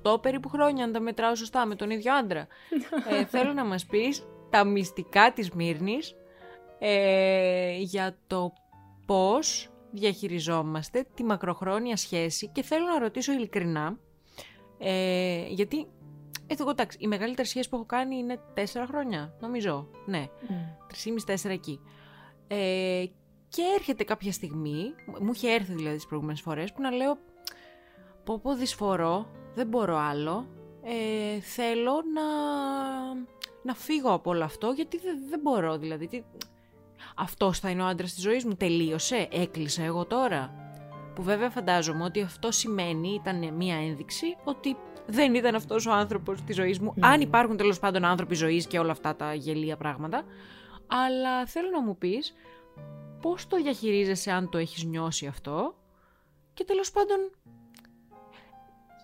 [0.03, 2.47] 48 περίπου χρόνια, αν τα μετράω σωστά, με τον ίδιο άντρα.
[3.11, 6.15] ε, θέλω να μας πεις τα μυστικά της Μύρνης
[6.79, 8.53] ε, για το
[9.07, 13.99] πώς διαχειριζόμαστε τη μακροχρόνια σχέση και θέλω να ρωτήσω ειλικρινά,
[14.79, 15.87] ε, γιατί
[16.47, 19.89] εγώ εντάξει, η μεγαλύτερη σχέση που έχω κάνει είναι τέσσερα χρόνια, νομίζω.
[20.07, 20.27] Ναι,
[20.87, 21.81] τρεις τέσσερα εκεί.
[22.47, 23.05] Ε,
[23.49, 27.19] και έρχεται κάποια στιγμή, μου είχε έρθει δηλαδή τις προηγούμενες φορές, που να λέω
[28.25, 30.47] πω πω δυσφορώ, δεν μπορώ άλλο,
[30.83, 32.25] ε, θέλω να,
[33.63, 36.07] να φύγω από όλο αυτό, γιατί δεν, δεν μπορώ δηλαδή.
[36.07, 36.23] Τι...
[37.17, 40.64] Αυτός θα είναι ο άντρας της ζωής μου, τελείωσε, έκλεισα εγώ τώρα.
[41.15, 46.43] Που βέβαια φαντάζομαι ότι αυτό σημαίνει, ήταν μια ένδειξη, ότι δεν ήταν αυτός ο άνθρωπος
[46.43, 46.95] της ζωής μου.
[47.01, 50.25] Αν υπάρχουν τέλος πάντων άνθρωποι ζωής και όλα αυτά τα γελία πράγματα.
[50.87, 52.35] Αλλά θέλω να μου πεις
[53.21, 55.75] πώς το διαχειρίζεσαι αν το έχεις νιώσει αυτό;
[56.55, 57.31] Και τέλος πάντων,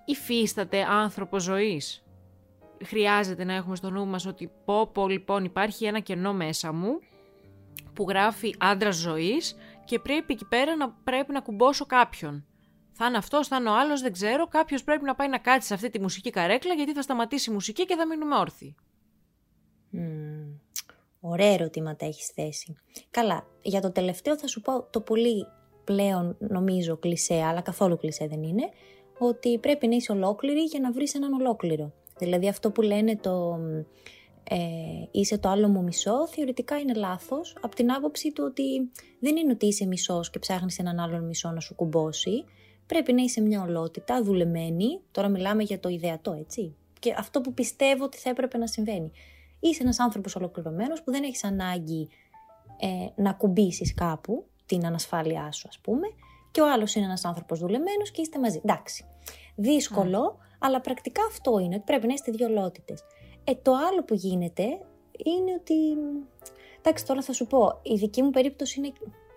[0.04, 2.04] υφίσταται άνθρωπος ζωής;
[2.84, 6.98] Χρειάζεται να έχουμε στο νου μας ότι πω πω λοιπόν υπάρχει ένα κενό μέσα μου
[7.94, 9.56] που γράφει άντρας ζωής
[9.90, 12.44] και πρέπει εκεί πέρα να πρέπει να κουμπώσω κάποιον
[12.92, 14.46] θα είναι αυτός, θα είναι ο άλλος, δεν ξέρω.
[14.46, 17.52] Κάποιος πρέπει να πάει να κάτσει σε αυτή τη μουσική καρέκλα γιατί θα σταματήσει η
[17.52, 18.74] μουσική και θα μείνουμε όρθιοι.
[19.92, 20.58] Mm,
[21.20, 22.76] ωραία ερωτήματα έχεις θέσει.
[23.10, 25.46] Καλά, για το τελευταίο θα σου πω το πολύ
[25.84, 28.68] πλέον νομίζω κλισέ, αλλά καθόλου κλισέ δεν είναι,
[29.18, 31.92] ότι πρέπει να είσαι ολόκληρη για να βρεις έναν ολόκληρο.
[32.18, 33.58] Δηλαδή αυτό που λένε το
[34.52, 34.56] ε,
[35.10, 39.52] είσαι το άλλο μου μισό, θεωρητικά είναι λάθος, από την άποψη του ότι δεν είναι
[39.52, 42.44] ότι είσαι μισός και ψάχνεις έναν άλλον μισό να σου κουμπώσει,
[42.86, 45.00] πρέπει να είσαι μια ολότητα, δουλεμένη.
[45.10, 46.74] Τώρα μιλάμε για το ιδεατό, έτσι.
[46.98, 49.12] Και αυτό που πιστεύω ότι θα έπρεπε να συμβαίνει.
[49.60, 52.08] Είσαι ένας άνθρωπος ολοκληρωμένος που δεν έχεις ανάγκη
[52.80, 56.06] ε, να κουμπίσεις κάπου την ανασφάλειά σου, ας πούμε,
[56.50, 58.60] και ο άλλος είναι ένας άνθρωπος δουλεμένος και είστε μαζί.
[58.64, 59.04] Εντάξει.
[59.54, 63.04] Δύσκολο, αλλά πρακτικά αυτό είναι, ότι πρέπει να είστε δύο ολότητες.
[63.44, 64.62] Ε, το άλλο που γίνεται
[65.24, 65.74] είναι ότι.
[66.78, 68.92] Εντάξει, τώρα θα σου πω, η δική μου περίπτωση είναι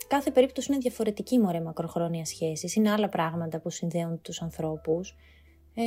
[0.08, 2.74] κάθε περίπτωση είναι διαφορετική μωρέ μακροχρόνια σχέση.
[2.76, 5.16] Είναι άλλα πράγματα που συνδέουν τους ανθρώπους.
[5.76, 5.84] Ε,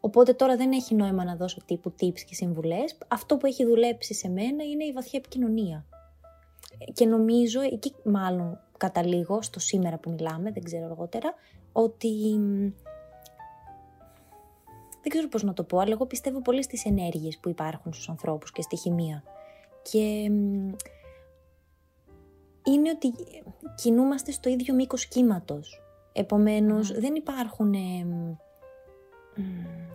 [0.00, 2.98] οπότε τώρα δεν έχει νόημα να δώσω τύπου tips και συμβουλές.
[3.08, 5.86] Αυτό που έχει δουλέψει σε μένα είναι η βαθιά επικοινωνία.
[6.92, 11.34] Και νομίζω, εκεί μάλλον καταλήγω στο σήμερα που μιλάμε, δεν ξέρω αργότερα,
[11.72, 12.40] ότι
[15.04, 18.08] δεν ξέρω πώς να το πω, αλλά εγώ πιστεύω πολύ στις ενέργειες που υπάρχουν στους
[18.08, 19.22] ανθρώπους και στη χημεία.
[19.82, 20.30] Και
[22.64, 23.12] είναι ότι
[23.74, 25.82] κινούμαστε στο ίδιο μήκος κύματος.
[26.12, 28.06] Επομένως, δεν υπάρχουν ε,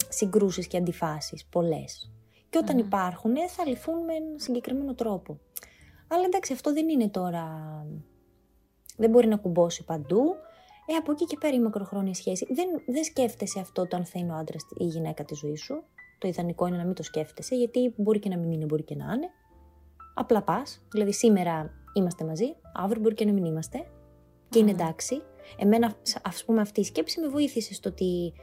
[0.10, 2.12] συγκρούσεις και αντιφάσεις πολλές.
[2.50, 5.40] Και όταν υπάρχουν, θα λυθούν με έναν συγκεκριμένο τρόπο.
[6.08, 7.46] Αλλά εντάξει, αυτό δεν είναι τώρα.
[8.98, 10.36] Δεν μπορεί να κουμπώσει παντού.
[10.92, 12.48] Ε, από εκεί και πέρα η μακροχρόνια σχέση.
[12.50, 15.56] Δεν, δεν σκέφτεσαι αυτό το αν θα είναι ο άντρας ή η γυναίκα τη ζωή
[15.56, 15.84] σου.
[16.18, 18.96] Το ιδανικό είναι να μην το σκέφτεσαι, γιατί μπορεί και να μην είναι, μπορεί και
[18.96, 19.30] να είναι.
[20.14, 20.82] Απλά πας.
[20.92, 23.86] Δηλαδή, σήμερα είμαστε μαζί, αύριο μπορεί και να μην είμαστε.
[24.50, 25.22] Και είναι εντάξει.
[25.58, 28.34] Εμένα, ας πούμε, αυτή η σκέψη με βοήθησε στο ότι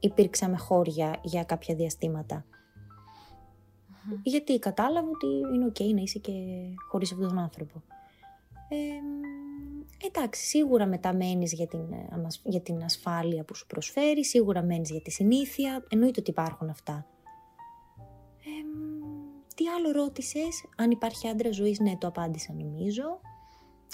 [0.00, 2.44] υπήρξαμε χώρια για κάποια διαστήματα.
[4.22, 6.32] Γιατί κατάλαβα ότι είναι ok να είσαι και
[6.90, 7.82] χωρίς αυτόν τον άνθρωπο.
[8.68, 8.76] Ε,
[10.06, 14.90] εντάξει, σίγουρα μετά μένεις για την, ε, για την ασφάλεια που σου προσφέρει, σίγουρα μένεις
[14.90, 17.06] για τη συνήθεια, εννοείται ότι υπάρχουν αυτά.
[18.38, 18.50] Ε,
[19.54, 23.20] τι άλλο ρώτησες, αν υπάρχει άντρα ζωής, ναι το απάντησα νομίζω.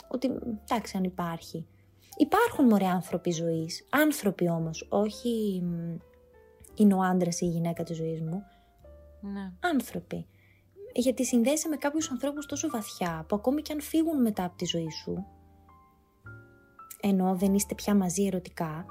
[0.08, 0.30] Ότι,
[0.62, 1.66] εντάξει, αν υπάρχει.
[2.16, 5.62] Υπάρχουν μωρέ άνθρωποι ζωής, άνθρωποι όμως, όχι
[6.74, 8.42] είναι ο άντρας ή η γυναίκα της ζωής μου.
[9.20, 9.52] Ναι.
[9.60, 10.26] Άνθρωποι.
[10.94, 14.64] Γιατί συνδέεσαι με κάποιους ανθρώπους τόσο βαθιά, που ακόμη και αν φύγουν μετά από τη
[14.64, 15.26] ζωή σου,
[17.00, 18.86] ενώ δεν είστε πια μαζί ερωτικά,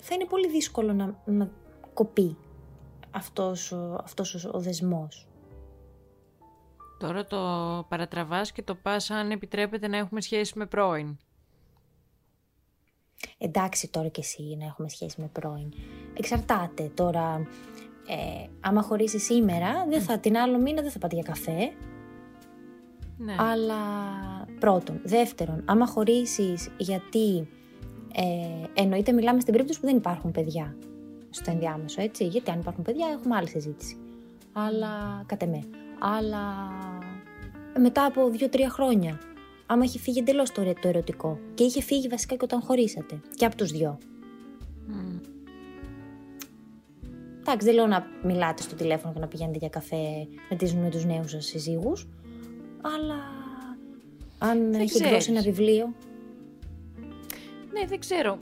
[0.00, 1.50] θα είναι πολύ δύσκολο να, να
[1.94, 2.36] κοπεί
[3.10, 3.72] αυτός,
[4.04, 5.26] αυτός ο δεσμός.
[6.98, 7.38] Τώρα το
[7.88, 11.16] παρατραβάς και το πας αν επιτρέπεται να έχουμε σχέση με πρώην.
[13.38, 15.72] Εντάξει τώρα και εσύ να έχουμε σχέση με πρώην.
[16.14, 17.46] Εξαρτάται τώρα.
[18.06, 21.72] Ε, άμα χωρίσει σήμερα, δεν θα, την άλλο μήνα δεν θα πάτε για καφέ.
[23.16, 23.36] Ναι.
[23.38, 23.76] Αλλά
[24.62, 25.00] πρώτον.
[25.04, 27.48] Δεύτερον, άμα χωρίσεις γιατί
[28.14, 30.76] ε, εννοείται μιλάμε στην περίπτωση που δεν υπάρχουν παιδιά
[31.30, 32.24] στο ενδιάμεσο, έτσι.
[32.24, 33.96] Γιατί αν υπάρχουν παιδιά έχουμε άλλη συζήτηση.
[34.52, 35.62] Αλλά κατά με.
[35.98, 36.68] Αλλά
[37.78, 39.18] μετά από δύο-τρία χρόνια,
[39.66, 41.38] άμα έχει φύγει εντελώς το, το ερωτικό.
[41.54, 43.20] Και είχε φύγει βασικά και όταν χωρίσατε.
[43.34, 43.98] Και από τους δυο.
[47.40, 50.88] Εντάξει, δεν λέω να μιλάτε στο τηλέφωνο και να πηγαίνετε για καφέ με, τις, με
[50.90, 52.08] τους νέους σας συζύγους,
[52.82, 53.41] αλλά
[54.42, 55.94] αν δεν έχει εκδώσει ένα βιβλίο...
[57.72, 58.38] Ναι, δεν ξέρω.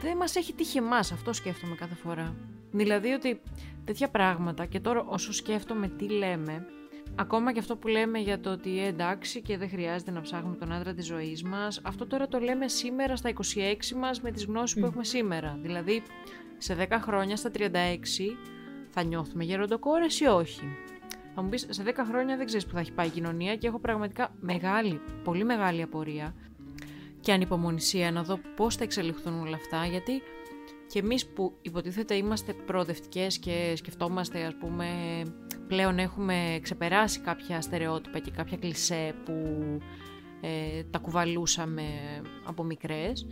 [0.00, 2.36] Δεν μας έχει τύχει εμάς, αυτό σκέφτομαι κάθε φορά.
[2.70, 3.40] Δηλαδή ότι
[3.84, 6.66] τέτοια πράγματα και τώρα όσο σκέφτομαι τι λέμε,
[7.14, 10.56] ακόμα και αυτό που λέμε για το ότι ε, εντάξει και δεν χρειάζεται να ψάχνουμε
[10.56, 14.44] τον άντρα της ζωής μας, αυτό τώρα το λέμε σήμερα στα 26 μας με τις
[14.44, 15.58] γνώσεις που έχουμε σήμερα.
[15.62, 16.02] Δηλαδή
[16.58, 17.66] σε 10 χρόνια, στα 36,
[18.88, 20.62] θα νιώθουμε γεροντοκόρες ή όχι;
[21.38, 23.66] Θα μου πεις, σε 10 χρόνια δεν ξέρεις που θα έχει πάει η κοινωνία και
[23.66, 26.34] έχω πραγματικά μεγάλη, πολύ μεγάλη απορία
[27.20, 30.22] και ανυπομονησία να δω πώς θα εξελιχθούν όλα αυτά, γιατί
[30.86, 34.86] και εμείς που υποτίθεται είμαστε προοδευτικές και σκεφτόμαστε, ας πούμε,
[35.68, 39.32] πλέον έχουμε ξεπεράσει κάποια στερεότυπα και κάποια κλισέ που
[40.40, 41.82] ε, τα κουβαλούσαμε
[42.44, 43.26] από μικρές,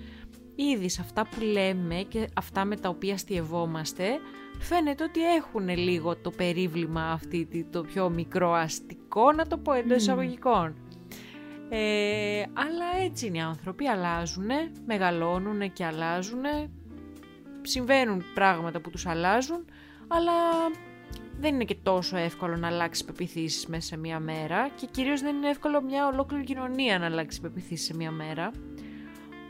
[0.54, 4.04] ήδη σε αυτά που λέμε και αυτά με τα οποία αστειευόμαστε
[4.58, 9.96] φαίνεται ότι έχουν λίγο το περίβλημα αυτή το πιο μικρό αστικό να το πω εντός
[9.96, 10.74] εισαγωγικών.
[11.68, 14.48] Ε, αλλά έτσι είναι οι άνθρωποι, αλλάζουν,
[14.86, 16.42] μεγαλώνουν και αλλάζουν,
[17.62, 19.64] συμβαίνουν πράγματα που τους αλλάζουν,
[20.08, 20.32] αλλά
[21.38, 25.36] δεν είναι και τόσο εύκολο να αλλάξει πεπιθήσεις μέσα σε μία μέρα και κυρίως δεν
[25.36, 28.50] είναι εύκολο μια ολόκληρη κοινωνία να αλλάξει πεπιθήσεις σε μία μέρα.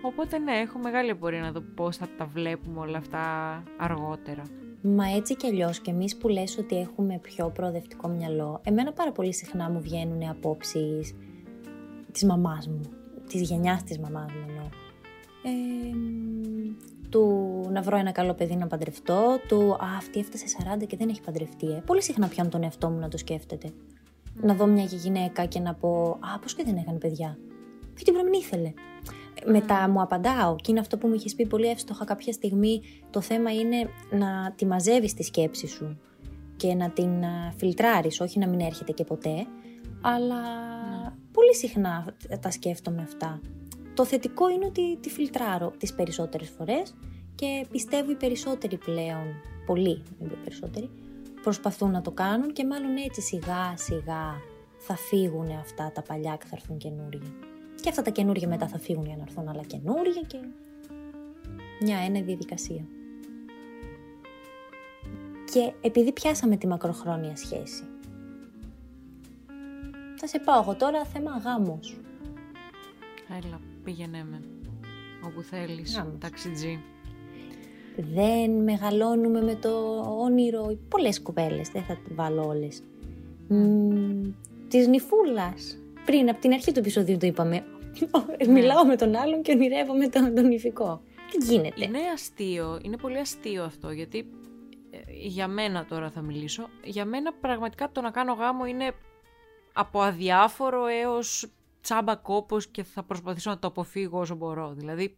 [0.02, 4.42] Οπότε ναι, έχω μεγάλη απορία να δω πώς θα τα βλέπουμε όλα αυτά αργότερα.
[4.86, 9.12] Μα έτσι κι αλλιώς και εμείς που λες ότι έχουμε πιο προοδευτικό μυαλό, εμένα πάρα
[9.12, 11.14] πολύ συχνά μου βγαίνουν απόψεις
[12.12, 12.80] της μαμάς μου,
[13.28, 14.64] της γενιάς της μαμάς μου εννοώ.
[15.42, 15.94] Ε,
[17.08, 20.44] του να βρω ένα καλό παιδί να παντρευτώ, του Α, αυτή έφτασε
[20.80, 21.66] 40 και δεν έχει παντρευτεί.
[21.66, 21.82] Ε.
[21.86, 23.70] Πολύ συχνά πιάνω τον εαυτό μου να το σκέφτεται.
[24.34, 27.38] Να δω μια γυναίκα και να πω Α, πώς και δεν έκανε παιδιά.
[27.96, 28.72] Γιατί πρέπει να ήθελε
[29.44, 32.80] μετά μου απαντάω και είναι αυτό που μου είχες πει πολύ εύστοχα κάποια στιγμή.
[33.10, 35.98] Το θέμα είναι να τη μαζεύεις τη σκέψη σου
[36.56, 37.10] και να την
[37.56, 39.46] φιλτράρεις, όχι να μην έρχεται και ποτέ,
[40.00, 41.12] αλλά ναι.
[41.32, 43.40] πολύ συχνά τα σκέφτομαι αυτά.
[43.94, 46.94] Το θετικό είναι ότι τη φιλτράρω τις περισσότερες φορές
[47.34, 49.26] και πιστεύω οι περισσότεροι πλέον,
[49.66, 50.90] πολλοί, δεν περισσότεροι,
[51.42, 54.34] προσπαθούν να το κάνουν και μάλλον έτσι σιγά σιγά
[54.78, 57.53] θα φύγουν αυτά τα παλιά και θα έρθουν καινούργια.
[57.84, 60.38] Και αυτά τα καινούργια μετά θα φύγουν για να έρθουν άλλα καινούργια και
[61.80, 62.84] μια ένα διαδικασία.
[65.52, 67.82] Και επειδή πιάσαμε τη μακροχρόνια σχέση,
[70.16, 72.00] θα σε πάω εγώ τώρα θέμα γάμος.
[73.28, 74.40] Έλα, πήγαινε με.
[75.26, 76.18] Όπου θέλεις, γάμος.
[76.18, 76.80] ταξιτζή.
[77.96, 82.82] Δεν μεγαλώνουμε με το όνειρο, πολλές κουβέλες, δεν θα βάλω όλες.
[83.50, 84.32] Mm,
[84.68, 85.78] της νυφούλας.
[86.04, 87.73] Πριν από την αρχή του επεισοδίου το είπαμε, ναι.
[88.48, 91.02] Μιλάω με τον άλλον και ονειρεύομαι τον, τον ηφικό.
[91.30, 94.30] Τι γίνεται; Είναι αστείο, είναι πολύ αστείο αυτό γιατί
[94.90, 96.68] ε, για μένα τώρα θα μιλήσω.
[96.84, 98.92] Για μένα πραγματικά το να κάνω γάμο είναι
[99.72, 101.46] από αδιάφορο έως
[101.80, 104.72] τσάμπα κόπος και θα προσπαθήσω να το αποφύγω όσο μπορώ.
[104.72, 105.16] Δηλαδή,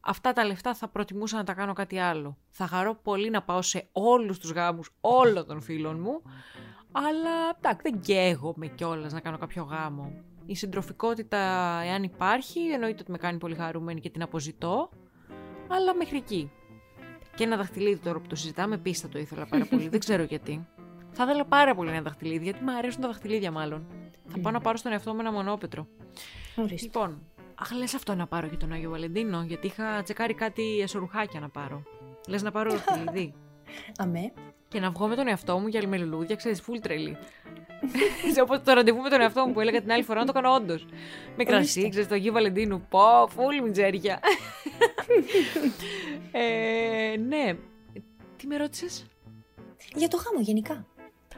[0.00, 2.36] αυτά τα λεφτά θα προτιμούσα να τα κάνω κάτι άλλο.
[2.48, 6.22] Θα χαρώ πολύ να πάω σε όλους τους γάμους όλων των φίλων μου,
[6.96, 10.12] αλλά εντάξει, δεν καίγομαι κιόλας να κάνω κάποιο γάμο.
[10.46, 11.38] Η συντροφικότητα,
[11.84, 14.90] εάν υπάρχει, εννοείται ότι με κάνει πολύ χαρούμενη και την αποζητώ,
[15.68, 16.50] αλλά μέχρι εκεί.
[17.34, 19.88] Και ένα δαχτυλίδι τώρα που το συζητάμε, επίση θα το ήθελα πάρα πολύ.
[19.88, 20.66] δεν ξέρω γιατί.
[21.10, 23.86] Θα ήθελα πάρα πολύ ένα δαχτυλίδι, γιατί μου αρέσουν τα δαχτυλίδια μάλλον.
[24.26, 25.86] Θα πάω να πάρω στον εαυτό μου ένα μονόπετρο.
[26.56, 26.84] Ορίστε.
[26.86, 27.22] Λοιπόν,
[27.54, 31.48] αχ, λες αυτό να πάρω για τον Άγιο Βαλεντίνο, γιατί είχα τσεκάρει κάτι εσωρουχάκια να
[31.48, 31.82] πάρω.
[32.28, 33.34] Λες να πάρω δαχτυλίδι.
[33.98, 34.32] Αμέ.
[34.68, 37.16] και να βγω με τον εαυτό μου για άλλη με λουλούδια, ξέρεις, full τρελή.
[38.42, 40.54] Όπως το ραντεβού με τον εαυτό μου που έλεγα την άλλη φορά να το κάνω
[40.54, 40.86] όντως.
[41.36, 42.86] Με κρασί, ξέρεις, το Αγίου Βαλεντίνου.
[42.88, 44.20] Πω, full μιτζέρια.
[46.32, 47.56] ε, ναι.
[48.36, 49.06] Τι με ρώτησες;
[49.94, 50.74] Για το γάμο γενικά.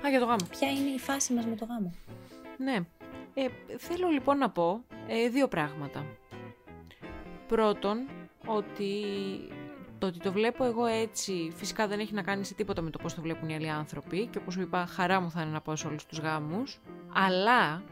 [0.06, 0.46] Α, για το γάμο.
[0.50, 1.94] Ποια είναι η φάση μας με το γάμο.
[2.58, 2.76] Ναι.
[3.34, 3.46] Ε,
[3.78, 6.04] θέλω λοιπόν να πω ε, δύο πράγματα.
[7.46, 8.08] Πρώτον,
[8.46, 8.92] ότι
[9.98, 12.98] το ότι το βλέπω εγώ έτσι φυσικά δεν έχει να κάνει σε τίποτα με το
[12.98, 15.60] πώς το βλέπουν οι άλλοι άνθρωποι και όπως σου είπα χαρά μου θα είναι να
[15.60, 16.80] πάω σε όλους τους γάμους
[17.12, 17.82] αλλά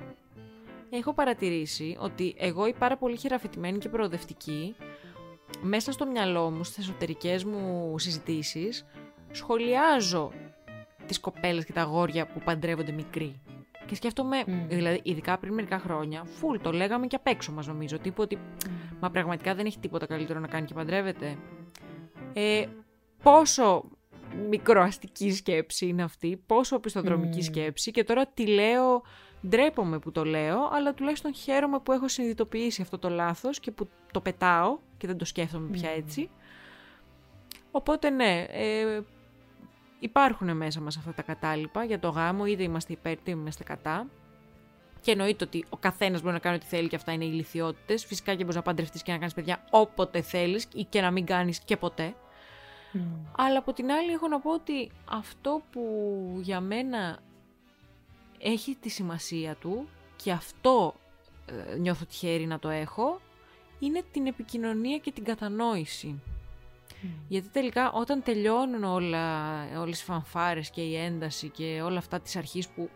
[0.90, 4.76] έχω παρατηρήσει ότι εγώ η πάρα πολύ χειραφετημένη και προοδευτική
[5.62, 8.86] μέσα στο μυαλό μου, στις εσωτερικές μου συζητήσεις
[9.30, 10.32] σχολιάζω
[11.06, 13.40] τις κοπέλες και τα αγόρια που παντρεύονται μικροί.
[13.86, 14.66] Και σκέφτομαι, Μμ.
[14.68, 17.98] δηλαδή, ειδικά πριν μερικά χρόνια, φουλ το λέγαμε και απ' έξω μας νομίζω.
[17.98, 18.38] Τύπου ότι,
[19.00, 21.36] μα πραγματικά δεν έχει τίποτα καλύτερο να κάνει και παντρεύεται.
[22.34, 22.66] Ε,
[23.22, 23.84] πόσο
[24.48, 27.42] μικροαστική σκέψη είναι αυτή, πόσο οπισθοδρομική Μμ.
[27.42, 29.02] σκέψη και τώρα τη λέω,
[29.48, 33.88] ντρέπομαι που το λέω, αλλά τουλάχιστον χαίρομαι που έχω συνειδητοποιήσει αυτό το λάθος και που
[34.12, 35.98] το πετάω και δεν το σκέφτομαι πια Μμ.
[35.98, 36.30] έτσι.
[37.70, 39.00] Οπότε ναι, ε,
[39.98, 44.06] υπάρχουν μέσα μας αυτά τα κατάλοιπα για το γάμο, είτε είμαστε υπέρ είτε είμαστε κατά.
[45.00, 48.04] Και εννοείται ότι ο καθένας μπορεί να κάνει ό,τι θέλει και αυτά είναι ηλικιότητες.
[48.04, 51.26] Φυσικά και μπορείς να παντρευτείς και να κάνεις παιδιά όποτε θέλεις ή και να μην
[51.26, 52.14] κάνεις και ποτέ.
[52.94, 53.00] Μμ.
[53.37, 55.83] Αλλά από την άλλη έχω να πω ότι αυτό που
[56.40, 57.18] για μένα
[58.38, 60.94] έχει τη σημασία του και αυτό
[61.46, 63.20] ε, νιώθω τυχερή να το έχω
[63.78, 66.20] είναι την επικοινωνία και την κατανόηση.
[67.28, 72.37] Γιατί τελικά όταν τελειώνουν όλα, όλες οι φανφάρες και η ένταση και όλα αυτά της
[72.37, 72.90] αρχής που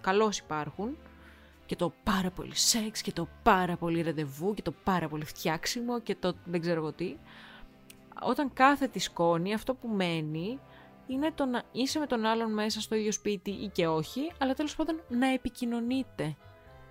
[0.00, 0.96] καλώς υπάρχουν
[1.66, 6.00] και το πάρα πολύ σεξ και το πάρα πολύ ραντεβού και το πάρα πολύ φτιάξιμο
[6.00, 7.16] και το δεν ξέρω εγώ τι
[8.22, 10.60] όταν κάθεται η σκόνη αυτό που μένει
[11.06, 14.54] είναι το να είσαι με τον άλλον μέσα στο ίδιο σπίτι ή και όχι αλλά
[14.54, 16.36] τέλος πάντων να επικοινωνείτε.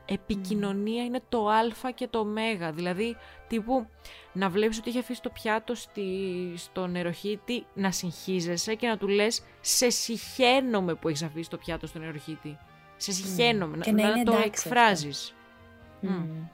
[0.05, 2.25] Επικοινωνία είναι το α και το ω.
[2.73, 3.15] Δηλαδή,
[3.47, 3.87] τύπου
[4.33, 6.03] να βλέπεις ότι έχει αφήσει το πιάτο στη,
[6.55, 11.87] στο νεροχύτη, να συγχύζεσαι και να του λες «Σε συχαίνομαι που έχεις αφήσει το πιάτο
[11.87, 12.57] στο νεροχύτη».
[12.97, 15.35] Σε συχαίνομαι, Και να, να να είναι το εντάξει εκφράζεις.
[16.01, 16.09] Μμ.
[16.09, 16.47] Μμ.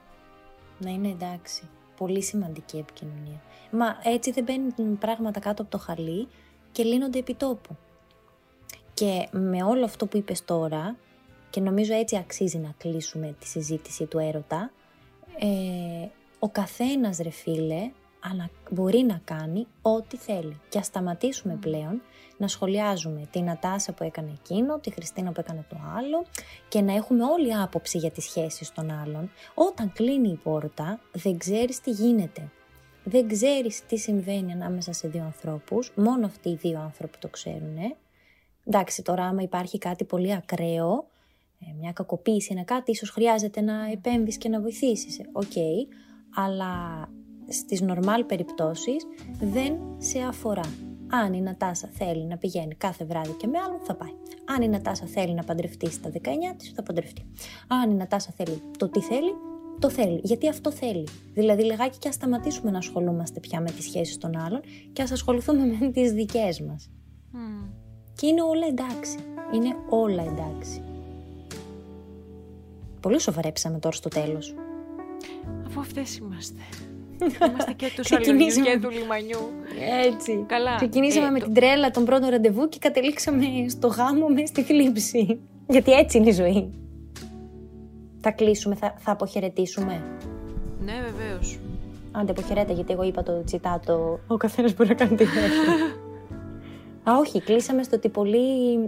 [0.78, 1.68] Να είναι εντάξει.
[2.00, 3.40] Πολύ σημαντική επικοινωνία.
[3.70, 6.28] Μα έτσι δεν μπαίνουν πράγματα κάτω από το χαλί
[6.72, 7.76] και λύνονται επί τόπου.
[8.94, 10.96] Και με όλο αυτό που είπες τώρα,
[11.50, 14.70] και νομίζω έτσι αξίζει να κλείσουμε τη συζήτηση του έρωτα,
[15.38, 16.08] ε,
[16.38, 20.60] ο καθένας ρε φίλε ανα- μπορεί να κάνει ό,τι θέλει.
[20.68, 22.02] Και ας σταματήσουμε πλέον
[22.40, 26.24] να σχολιάζουμε τη Νατάσα που έκανε εκείνο, τη Χριστίνα που έκανε το άλλο
[26.68, 29.30] και να έχουμε όλοι άποψη για τις σχέσεις των άλλων.
[29.54, 32.50] Όταν κλείνει η πόρτα δεν ξέρεις τι γίνεται.
[33.04, 37.76] Δεν ξέρεις τι συμβαίνει ανάμεσα σε δύο ανθρώπους, μόνο αυτοί οι δύο άνθρωποι το ξέρουν.
[38.64, 41.06] Εντάξει, τώρα άμα υπάρχει κάτι πολύ ακραίο,
[41.60, 45.18] ε, μια κακοποίηση, ένα κάτι, ίσως χρειάζεται να επέμβεις και να βοηθήσεις.
[45.18, 45.52] ε, Οκ,
[46.34, 46.74] αλλά
[47.48, 49.06] στις νορμάλ περιπτώσεις
[49.40, 50.89] δεν σε αφορά.
[51.10, 54.12] Αν η Νατάσα θέλει να πηγαίνει κάθε βράδυ και με άλλον, θα πάει.
[54.44, 56.18] Αν η Νατάσα θέλει να παντρευτεί στα 19
[56.56, 57.26] της, θα παντρευτεί.
[57.66, 59.32] Αν η Νατάσα θέλει το τι θέλει,
[59.78, 60.20] το θέλει.
[60.22, 61.08] Γιατί αυτό θέλει.
[61.34, 64.60] Δηλαδή, λιγάκι και ας σταματήσουμε να ασχολούμαστε πια με τις σχέσεις των άλλων
[64.92, 66.90] και ας ασχοληθούμε με τις δικές μας.
[67.30, 67.64] Μμ.
[68.14, 69.18] Και είναι όλα εντάξει.
[69.54, 70.82] Είναι όλα εντάξει.
[73.00, 74.54] Πολύ σοβαρέψαμε τώρα στο τέλος.
[75.66, 76.60] Αφού αυτές είμαστε.
[77.24, 78.68] Είμαστε και του Ξεκινήσαμε.
[78.70, 79.38] αλουνιού και του λιμανιού.
[80.06, 80.44] Έτσι.
[80.46, 80.74] Καλά.
[80.76, 84.62] Ξεκινήσαμε Ε, με το- την τρέλα των πρώτων ραντεβού και καταλήξαμε στο γάμο με στη
[84.62, 85.40] θλίψη.
[85.68, 86.70] Γιατί έτσι είναι η ζωή.
[88.20, 90.02] Θα κλείσουμε, θα, θα αποχαιρετήσουμε.
[90.84, 91.58] Ναι, βεβαίως.
[92.12, 94.20] Άντε, αποχαιρέτα, γιατί εγώ είπα το τσιτάτο.
[94.26, 95.52] Ο καθένας μπορεί να κάνει τι θέλει.
[97.10, 98.38] Α, όχι, κλείσαμε στο ότι πολύ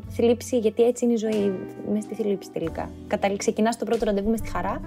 [0.09, 1.53] θλίψη, γιατί έτσι είναι η ζωή.
[1.93, 2.91] Με στη θλίψη τελικά.
[3.07, 3.37] Καταλή...
[3.37, 4.81] Ξεκινάς το πρώτο ραντεβού με στη χαρά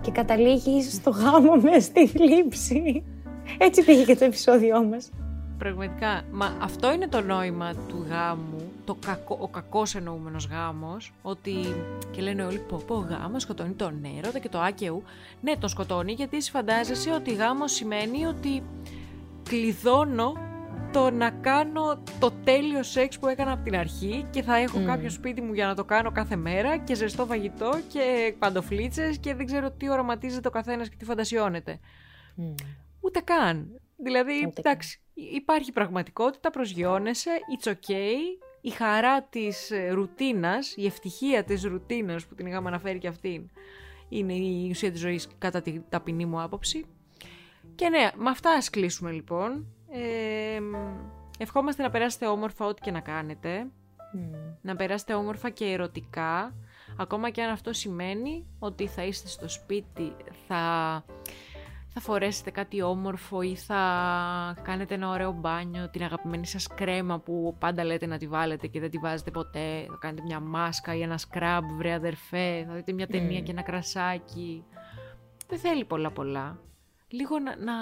[0.00, 3.04] και καταλήγει στο γάμο με στη θλίψη.
[3.58, 5.10] Έτσι πήγε και το επεισόδιό μας.
[5.58, 6.22] Πραγματικά.
[6.32, 8.72] Μα αυτό είναι το νόημα του γάμου.
[8.84, 11.52] το κακό, ο κακός εννοούμενος γάμος, ότι
[12.10, 15.02] και λένε όλοι πω πω γάμος σκοτώνει τον έρωτα και το άκαιου.
[15.40, 18.62] Ναι, τον σκοτώνει γιατί εσύ φαντάζεσαι ότι γάμος σημαίνει ότι
[19.48, 20.32] κλειδώνω
[20.92, 25.10] το να κάνω το τέλειο σεξ που έκανα από την αρχή και θα έχω κάποιο
[25.10, 29.46] σπίτι μου για να το κάνω κάθε μέρα και ζεστό φαγητό και παντοφλίτσες και δεν
[29.46, 31.80] ξέρω τι οραματίζεται ο καθένας και τι φαντασιώνεται.
[33.00, 33.80] Ούτε καν.
[33.96, 38.14] Δηλαδή, Ούτε εντάξει, υπάρχει πραγματικότητα, προσγειώνεσαι, it's okay.
[38.60, 43.50] Η χαρά της ε, ρουτίνας, η ευτυχία της ρουτίνας που την είχαμε αναφέρει και αυτήν,
[44.08, 46.84] είναι η ουσία της ζωής κατά την ταπεινή μου άποψη.
[47.74, 49.66] Και ναι, με αυτά ας κλείσουμε λοιπόν.
[49.90, 50.58] Ε,
[51.38, 53.66] ευχόμαστε να περάσετε όμορφα ό,τι και να κάνετε.
[54.60, 56.54] Να περάσετε όμορφα και ερωτικά.
[56.96, 60.12] Ακόμα και αν αυτό σημαίνει ότι θα είστε στο σπίτι,
[60.46, 60.62] θα,
[61.88, 63.80] θα φορέσετε κάτι όμορφο ή θα
[64.62, 68.80] κάνετε ένα ωραίο μπάνιο, την αγαπημένη σας κρέμα που πάντα λέτε να τη βάλετε και
[68.80, 69.86] δεν τη βάζετε ποτέ.
[69.88, 73.62] Θα κάνετε μια μάσκα ή ένα σκράμπ, βρε αδερφέ, θα δείτε μια ταινία και ένα
[73.62, 74.64] κρασάκι.
[75.48, 76.58] Δεν θέλει πολλά πολλά.
[77.08, 77.74] Λίγο να, να,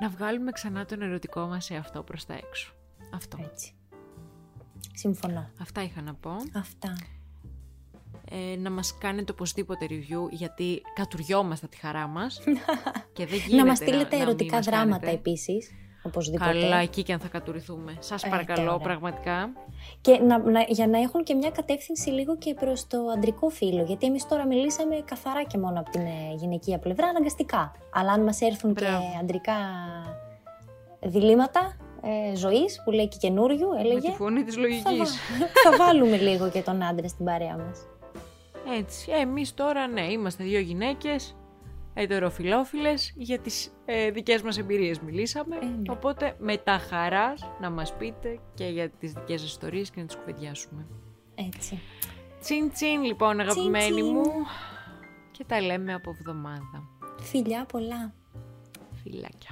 [0.00, 2.72] να βγάλουμε ξανά τον ερωτικό μας σε αυτό προς τα έξω.
[3.14, 3.38] Αυτό.
[3.40, 3.72] Έτσι.
[4.94, 5.50] Συμφωνώ.
[5.60, 6.30] Αυτά είχα να πω.
[6.54, 6.96] Αυτά.
[8.30, 12.40] Ε, να μας κάνετε οπωσδήποτε review γιατί κατουριόμαστε τη χαρά μας
[13.12, 15.18] και δεν γίνεται να μας στείλετε να ερωτικά μην μας δράματα κάνετε.
[15.18, 15.70] επίσης.
[16.08, 16.50] Οπωσδήποτε.
[16.60, 17.96] Καλά εκεί και αν θα κατουριθούμε.
[17.98, 18.78] Σας Ε, παρακαλώ τώρα.
[18.78, 19.50] πραγματικά.
[20.00, 23.82] Και να, να- για να έχουν και μια κατεύθυνση λίγο και προς το αντρικό φύλλο.
[23.82, 27.72] Γιατί εμείς τώρα μιλήσαμε καθαρά και μόνο από την ε, γυναικεία πλευρά, αναγκαστικά.
[27.94, 28.98] Αλλά αν μας έρθουν Μπράβο.
[28.98, 29.54] και αντρικά
[31.00, 35.18] διλήμματα ε, ζωής, που λέει και καινούριου, Με έλεγε, τη φωνή της θα, βα- λογικής.
[35.64, 37.78] θα βάλουμε λίγο και τον άντρα στην παρέα μας.
[38.78, 39.10] Έτσι.
[39.12, 41.36] Ε, εμείς τώρα ναι, είμαστε δύο γυναίκες
[42.00, 45.82] ετεροφιλόφιλες, για τις ε, δικές μας εμπειρίες μιλήσαμε, Ε, ναι.
[45.90, 50.06] οπότε με τα χαράς να μας πείτε και για τις δικές σας ιστορίες και να
[50.06, 50.86] τις κουβεντιάσουμε.
[51.34, 51.80] Έτσι.
[52.40, 54.06] Τσιν τσιν λοιπόν αγαπημένοι τσιν.
[54.06, 54.22] μου
[55.30, 56.88] και τα λέμε από εβδομάδα.
[57.20, 58.14] Φιλιά πολλά.
[59.02, 59.50] Φιλάκια.